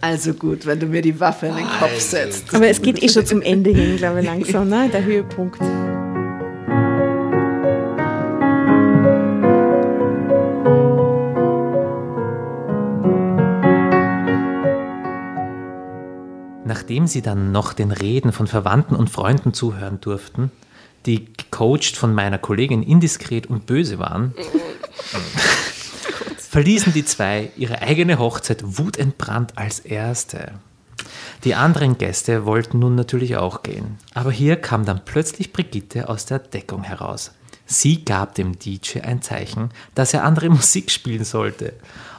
[0.00, 2.54] Also gut, wenn du mir die Waffe in den Kopf setzt.
[2.54, 4.88] Aber es geht eh schon zum Ende hin, glaube ich, langsam, ne?
[4.92, 5.60] Der Höhepunkt.
[16.64, 20.52] Nachdem sie dann noch den Reden von Verwandten und Freunden zuhören durften,
[21.06, 24.32] die gecoacht von meiner Kollegin indiskret und böse waren,
[26.48, 30.52] verließen die zwei ihre eigene Hochzeit wutentbrannt als erste.
[31.44, 33.98] Die anderen Gäste wollten nun natürlich auch gehen.
[34.14, 37.32] Aber hier kam dann plötzlich Brigitte aus der Deckung heraus.
[37.66, 41.74] Sie gab dem DJ ein Zeichen, dass er andere Musik spielen sollte.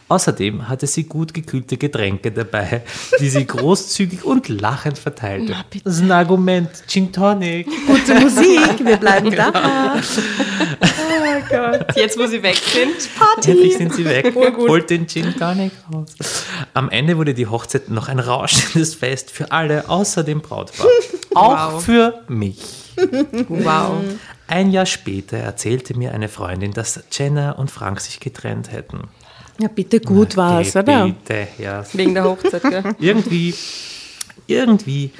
[0.07, 2.81] Außerdem hatte sie gut gekühlte Getränke dabei,
[3.19, 5.55] die sie großzügig und lachend verteilte.
[5.83, 6.69] Das ist ein Argument.
[6.87, 7.67] Gin Tonic.
[7.85, 9.51] Gute Musik, wir bleiben da.
[11.95, 12.95] Jetzt, wo sie weg sind,
[13.45, 14.33] Endlich sind sie weg.
[14.35, 16.15] Holt den Gin Tonic raus.
[16.73, 20.87] Am Ende wurde die Hochzeit noch ein rauschendes Fest für alle, außer dem Brautpaar.
[21.33, 22.95] Auch für mich.
[23.47, 23.93] wow.
[24.47, 29.07] Ein Jahr später erzählte mir eine Freundin, dass Jenna und Frank sich getrennt hätten.
[29.59, 31.05] Ja, bitte gut war's, Bitte, oder?
[31.05, 31.83] Bitte, ja.
[31.93, 32.83] Wegen der Hochzeit, gell?
[32.99, 33.53] Irgendwie,
[34.47, 35.11] irgendwie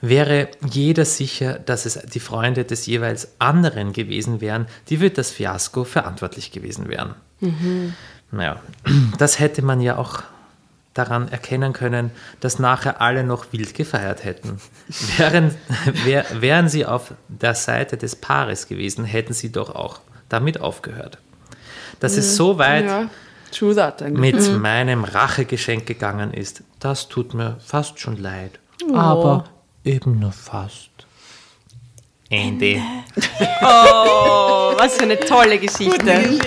[0.00, 5.30] wäre jeder sicher, dass es die Freunde des jeweils anderen gewesen wären, die für das
[5.30, 7.14] Fiasko verantwortlich gewesen wären.
[8.30, 8.60] Naja,
[9.18, 10.22] das hätte man ja auch
[10.94, 14.58] daran erkennen können, dass nachher alle noch wild gefeiert hätten.
[15.18, 15.54] Wären,
[16.04, 21.18] wär, wären sie auf der Seite des Paares gewesen, hätten sie doch auch damit aufgehört.
[22.00, 23.10] Dass es so weit Ja,
[24.10, 28.58] mit meinem Rachegeschenk gegangen ist, das tut mir fast schon leid.
[28.94, 29.44] Aber
[29.86, 30.90] eben nur fast.
[32.28, 32.80] Ende.
[33.62, 36.40] Oh, was für eine tolle Geschichte.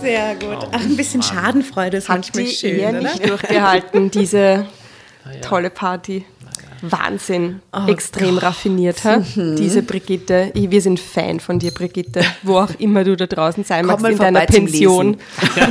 [0.00, 0.68] Sehr gut.
[0.72, 3.00] Ach, ein bisschen Schadenfreude ist Hat manchmal die schön, eher oder?
[3.00, 4.66] nicht durchgehalten, diese
[5.42, 6.24] tolle Party.
[6.82, 7.60] Wahnsinn.
[7.86, 9.22] Extrem raffiniert, hä?
[9.58, 10.50] diese Brigitte.
[10.54, 12.22] Ich, wir sind Fan von dir, Brigitte.
[12.42, 15.16] Wo auch immer du da draußen sein Komm magst, in deiner Pension.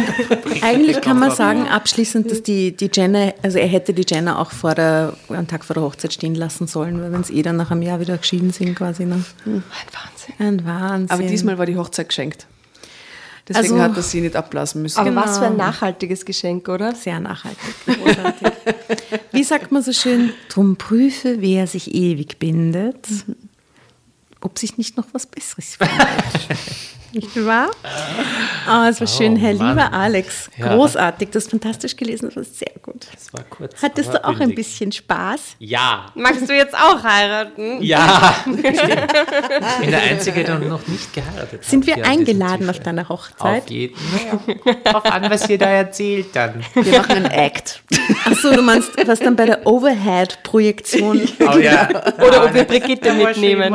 [0.61, 4.51] Eigentlich kann man sagen, abschließend, dass die, die Jenna, also er hätte die Jenna auch
[4.51, 7.57] vor der, am Tag vor der Hochzeit stehen lassen sollen, weil wenn sie eh dann
[7.57, 9.05] nach einem Jahr wieder geschieden sind quasi.
[9.05, 9.23] Ne?
[9.45, 10.35] Ein Wahnsinn.
[10.39, 11.09] Ein Wahnsinn.
[11.09, 12.47] Aber diesmal war die Hochzeit geschenkt.
[13.47, 14.99] Deswegen Also- hat er sie nicht abblasen müssen.
[14.99, 16.93] Aber was für ein nachhaltiges Geschenk, oder?
[16.95, 17.59] Sehr nachhaltig.
[19.31, 20.33] Wie sagt man so schön?
[20.49, 23.07] Drum prüfe, wer sich ewig bindet,
[24.41, 26.57] ob sich nicht noch was Besseres findet.
[27.13, 27.69] nicht wahr?
[28.67, 29.69] Ah, es war schön, Herr Mann.
[29.69, 30.49] lieber Alex.
[30.57, 30.75] Ja.
[30.75, 31.29] Großartig.
[31.29, 32.25] Du hast fantastisch gelesen.
[32.27, 33.07] Das war sehr gut.
[33.13, 33.81] Das war kurz.
[33.81, 35.55] Hattest du auch ein bisschen Spaß?
[35.59, 36.07] Ja.
[36.15, 37.81] Magst du jetzt auch heiraten?
[37.81, 38.35] Ja.
[38.47, 41.65] Ich bin der Einzige, der noch nicht geheiratet hat.
[41.65, 43.63] Sind wir eingeladen auf deiner Hochzeit?
[43.63, 45.01] Auf jeden Fall.
[45.03, 46.63] An, was ihr da erzählt dann.
[46.73, 47.81] Wir machen einen Act.
[48.25, 51.87] Ach so, du meinst, was dann bei der Overhead-Projektion Oh ja.
[52.17, 53.73] Oder ob wir Brigitte mitnehmen.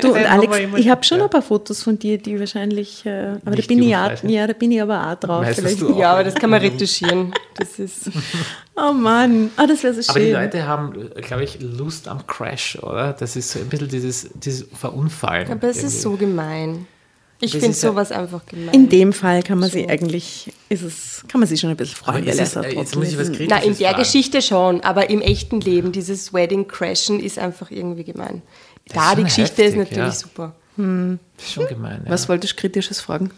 [0.00, 3.56] Du und Alex, ich habe schon ein paar Fotos von dir, die wahrscheinlich, äh, aber
[3.56, 5.46] da bin, ich auch, ja, da bin ich aber auch drauf.
[5.46, 5.98] Auch.
[5.98, 7.32] Ja, aber das kann man retuschieren.
[7.56, 8.10] Das ist.
[8.76, 10.10] Oh Mann, ah, das wäre so schön.
[10.10, 13.12] Aber die Leute haben, glaube ich, Lust am Crash, oder?
[13.12, 15.50] Das ist so ein bisschen dieses, dieses Verunfallen.
[15.52, 16.86] Aber es ist so gemein.
[17.40, 18.72] Ich Das finde ist ja- sowas einfach gemein.
[18.74, 21.96] in dem Fall kann man sie eigentlich, ist es, kann man sich schon ein bisschen
[21.96, 23.36] freuen, ist es, so äh, jetzt muss ich was ist.
[23.36, 24.02] Kritisches Na, in der fragen.
[24.02, 28.40] Geschichte schon, aber im echten Leben, dieses Wedding Crashen ist einfach irgendwie gemein.
[28.86, 30.20] ist Da, die Geschichte ist heftig, natürlich ja.
[30.28, 30.54] super.
[30.76, 32.02] Das ist schon gemein.
[32.04, 32.10] Ja.
[32.10, 33.30] Was wolltest du Kritisches fragen?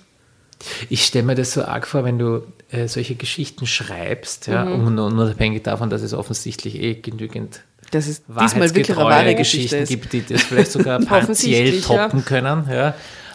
[0.88, 4.86] Ich stelle mir das so arg vor, wenn du äh, solche Geschichten schreibst, ja, Mhm.
[4.86, 7.60] un- unabhängig davon, dass es offensichtlich eh genügend
[7.90, 9.88] Dass es diesmal wirklich wahre Geschichte Geschichten ist.
[9.88, 12.08] gibt, die das vielleicht sogar partiell Offensichtlich, ja.
[12.08, 12.66] toppen können.
[12.70, 12.94] Ja.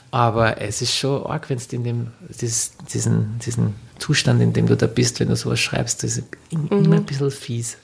[0.09, 2.07] Aber es ist schon arg, wenn du in dem,
[2.41, 6.25] dieses, diesen, diesen Zustand, in dem du da bist, wenn du sowas schreibst, das ist
[6.49, 7.77] immer ein bisschen fies.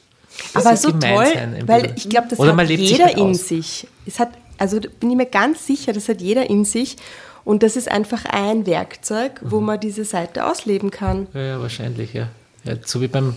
[0.53, 0.67] Das Mhm.
[0.67, 3.87] Aber so gemein toll, sein, weil ich glaube, das Oder hat jeder halt in sich.
[4.05, 6.97] Es hat, also da bin ich mir ganz sicher, das hat jeder in sich.
[7.43, 9.51] Und das ist einfach ein Werkzeug, Mhm.
[9.51, 11.27] wo man diese Seite ausleben kann.
[11.33, 12.27] Ja, ja, wahrscheinlich, ja.
[12.65, 12.75] ja.
[12.85, 13.35] So wie beim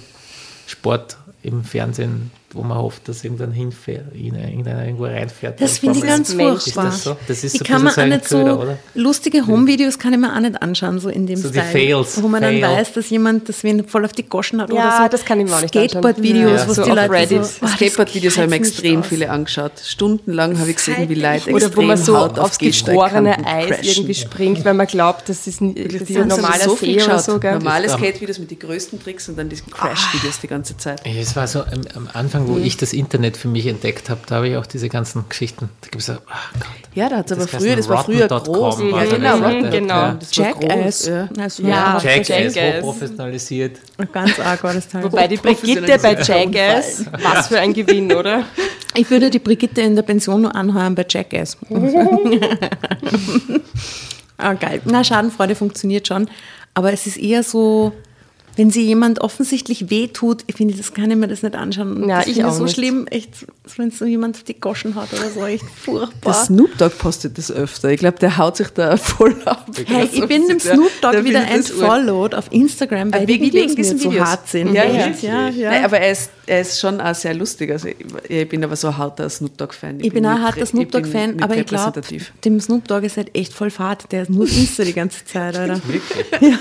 [0.67, 5.61] Sport im Fernsehen, wo man hofft, dass irgendwann hinfährt, irgendeiner irgendwo reinfährt.
[5.61, 6.37] Das finde ich ganz 1.
[6.37, 6.63] Mensch.
[6.65, 6.85] furchtbar.
[6.87, 7.17] Das so?
[7.29, 8.79] Das ist ich so kann mir auch so nicht so Köder, oder?
[8.95, 11.71] lustige Home-Videos kann ich mir auch nicht anschauen, so in dem So die Style.
[11.71, 12.23] Fails.
[12.23, 12.61] Wo man Fail.
[12.61, 15.09] dann weiß, dass jemand das wen voll auf die Goschen hat Ja, oder so.
[15.11, 15.89] das kann ich mir auch nicht anschauen.
[15.91, 17.45] Skateboard-Videos, Ja, wo so die Leute Reddit.
[17.45, 17.51] so...
[17.61, 19.07] Ah, das Skateboard-Videos haben extrem aus.
[19.07, 19.73] viele angeschaut.
[19.85, 24.15] Stundenlang habe ich gesehen, wie Leute Oder wo man so extrem aufs gefrorene Eis irgendwie
[24.15, 27.39] springt, weil man glaubt, das ist ein, das ist ein normaler so See oder so.
[27.39, 31.01] Normale Skate-Videos mit den größten Tricks und dann diese Crash-Videos die ganze Zeit.
[31.05, 32.09] Es war so am, am
[32.41, 32.61] Anfang, Mhm.
[32.61, 35.69] wo ich das Internet für mich entdeckt habe, da habe ich auch diese ganzen Geschichten.
[35.81, 36.63] Da gibt es so, ach Gott.
[36.95, 38.79] Ja, da hat es aber Das früher, das war früher groß.
[38.81, 39.67] war Ja, genau, Seite.
[39.67, 39.95] mhm, genau.
[39.95, 40.17] Ja.
[40.19, 40.69] Das war Jackass.
[40.69, 41.29] groß, ja.
[41.39, 41.99] Also, Ja.
[42.03, 42.83] Jackass, Jackass.
[42.83, 43.79] hochprofessionalisiert.
[44.13, 45.05] Ganz arg war das Teil.
[45.05, 48.45] Wobei die Brigitte bei Jackass, was für ein Gewinn, oder?
[48.97, 51.57] Ich würde die Brigitte in der Pension nur anheuern bei Jackass.
[54.37, 54.81] ah, geil.
[54.85, 56.29] Na, Schadenfreude funktioniert schon.
[56.75, 57.93] aber es ist eher so,
[58.57, 62.09] wenn sie jemand offensichtlich wehtut, ich finde, das kann ich mir das nicht anschauen.
[62.09, 62.75] Ja, das ich finde auch so nicht.
[62.75, 63.31] schlimm, echt,
[63.77, 66.35] wenn so jemand auf die Goschen hat oder so, echt Der furchtbar.
[66.35, 67.91] Snoop Dogg postet das öfter.
[67.91, 69.67] Ich glaube, der haut sich da voll ab.
[69.87, 73.73] Hey, ich bin dem Der- Snoop Dogg der wieder entfollowed auf Instagram, weil die Videos
[73.75, 74.25] so Videos.
[74.27, 74.75] hart sind.
[74.75, 75.09] Ja, ja.
[75.21, 75.71] Ja, ja.
[75.71, 77.71] Nein, aber er ist, er ist schon auch sehr lustig.
[77.71, 77.97] Also ich,
[78.29, 80.01] ich bin aber so ein harter Snoop Dogg-Fan.
[80.01, 82.01] Ich bin auch ein harter Snoop ich Dogg-Fan, aber ich glaube,
[82.45, 84.11] dem Snoop Dogg ist halt echt voll fad.
[84.11, 85.81] Der ist nur Insta die ganze Zeit, oder?
[85.87, 86.27] Wirklich?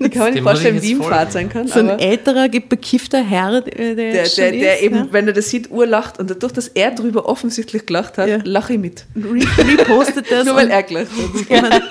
[0.00, 1.02] Ich kann mir nicht vorstellen, ich wie ihm.
[1.02, 1.68] Fahrt sein kann.
[1.68, 5.06] So ein älterer, bekiffter Herr, der, der, der, der, ist, eben, ja.
[5.10, 8.38] wenn er das sieht, urlacht und dadurch, dass er drüber offensichtlich gelacht hat, Ja.
[8.42, 9.04] lache ich mit.
[9.16, 9.46] Re
[9.78, 11.08] repostet das Nur weil er gelacht
[11.50, 11.82] hat.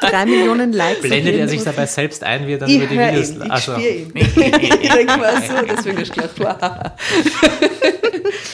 [0.10, 1.02] drei Millionen Likes.
[1.02, 3.30] Blendet er sich dabei selbst ein, wie er dann Ich über die Videos...
[3.30, 4.12] ihn, ich Also, spiele ihn.
[4.14, 6.92] ich denke mal so, deswegen gelacht.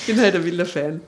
[0.01, 1.01] ich bin halt ein wilder Fan.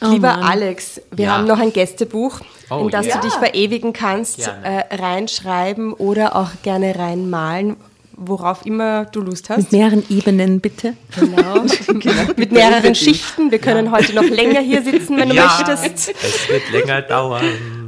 [0.00, 0.42] Lieber Mann.
[0.42, 1.36] Alex, wir Ja.
[1.36, 2.40] haben noch ein Gästebuch,
[2.70, 3.16] Oh, in das ja.
[3.16, 7.76] du dich verewigen kannst, äh, reinschreiben oder auch gerne reinmalen,
[8.16, 9.58] worauf immer du Lust hast.
[9.58, 10.94] Mit mehreren Ebenen, bitte.
[11.18, 11.62] Genau.
[12.36, 13.50] Mit mehreren Schichten.
[13.50, 16.08] Wir können heute noch länger hier sitzen, wenn du ja, möchtest.
[16.22, 17.44] es wird länger dauern.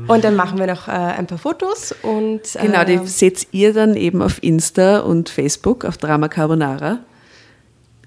[0.06, 3.74] Und dann machen wir noch äh, ein paar Fotos und Genau, die äh, seht ihr
[3.74, 7.01] dann eben auf Insta und Facebook, auf Drama Carbonara.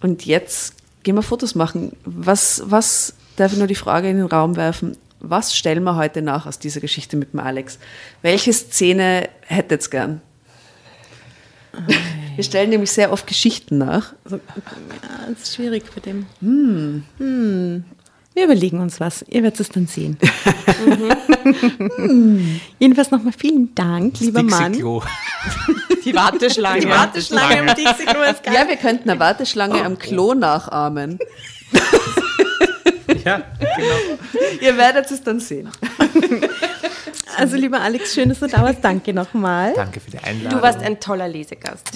[0.02, 1.96] Und jetzt gehen wir Fotos machen.
[2.04, 4.98] Was, was darf ich nur die Frage in den Raum werfen?
[5.20, 7.78] Was stellen wir heute nach aus dieser Geschichte mit dem Alex?
[8.22, 10.22] Welche Szene hättet ihr gern?
[12.36, 14.14] Wir stellen nämlich sehr oft Geschichten nach.
[14.30, 14.40] Ja,
[15.30, 16.26] das ist schwierig bei dem.
[16.40, 17.86] Hm.
[18.34, 19.26] Wir überlegen uns was.
[19.28, 20.18] Ihr werdet es dann sehen.
[21.98, 22.62] Hm.
[22.80, 24.74] Jedenfalls nochmal vielen Dank, lieber Mann.
[24.74, 26.82] Die Warteschlange.
[26.82, 27.60] Die Warteschlange.
[27.60, 28.54] am Dixie-Klo ist geil.
[28.54, 31.20] Ja, wir könnten eine Warteschlange am Klo nachahmen.
[33.26, 34.20] Ja, genau.
[34.62, 35.70] Ihr werdet es dann sehen.
[37.38, 38.84] Also, lieber Alex, schön, dass du da warst.
[38.84, 39.74] Danke nochmal.
[39.76, 40.60] Danke für die Einladung.
[40.60, 41.90] Du warst ein toller Lesegast.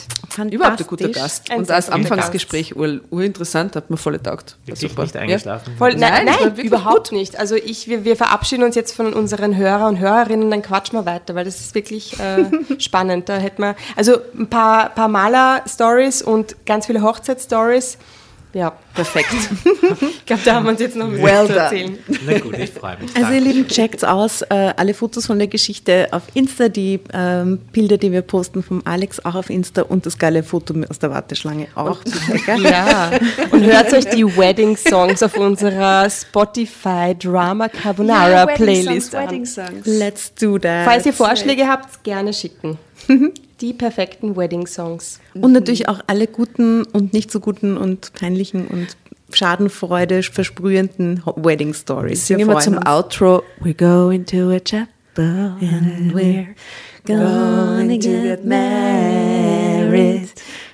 [0.51, 1.49] Überhaupt ein guter Gast.
[1.49, 4.57] Ein Und als Anfangsgespräch ur, urinteressant, hat mir voll getaugt.
[4.65, 5.75] War Wirklich nicht eingeschlafen.
[5.77, 7.39] Voll, nein, Nein, nein, überhaupt nicht.
[7.39, 11.05] Also ich, wir, wir verabschieden uns jetzt von unseren Hörer und Hörerinnen, dann quatschen wir
[11.05, 12.45] weiter, weil das ist wirklich äh,
[12.79, 13.29] spannend.
[13.29, 17.97] Da hätten wir, also ein paar, paar Maler-Stories und ganz viele Hochzeitsstories.
[18.55, 19.27] Ja, Perfekt.
[20.01, 21.97] ich glaube, da haben wir uns jetzt noch ein Well zu erzählen.
[22.25, 23.13] Na gut, ich freue mich.
[23.13, 23.41] Also ihr.
[23.41, 24.41] Lieben, checkt's aus.
[24.43, 28.81] Äh, alle Fotos von der Geschichte auf Insta, die ähm, Bilder, die wir posten vom
[28.85, 31.99] Alex auch auf Insta und das geile Foto aus der Warteschlange auch.
[32.05, 32.63] Sicher, gell?
[32.63, 33.11] Ja,
[33.51, 39.45] und hört euch die Wedding-Songs auf unserer Spotify Drama Carbonara Playlist an.
[39.83, 40.85] Let's do that.
[40.85, 42.77] Falls ihr Vorschläge habt, gerne schicken.
[43.61, 45.19] Die perfekten Wedding-Songs.
[45.33, 48.97] Und natürlich auch alle guten und nicht so guten und peinlichen und
[49.31, 52.27] Schadenfreude versprühenden Ho- Wedding Stories.
[52.27, 53.43] Singen wir zum Outro.
[53.61, 56.47] We're going to a chapel And we're
[57.05, 60.29] gonna get married.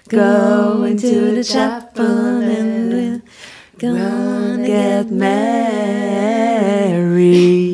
[0.10, 3.22] Going to the chapel and we're
[3.80, 5.12] gonna get
[6.42, 7.71] married.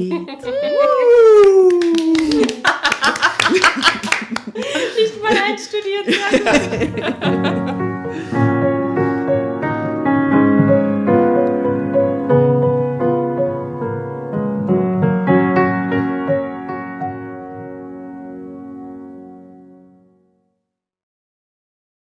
[6.05, 8.47] Vielen Dank.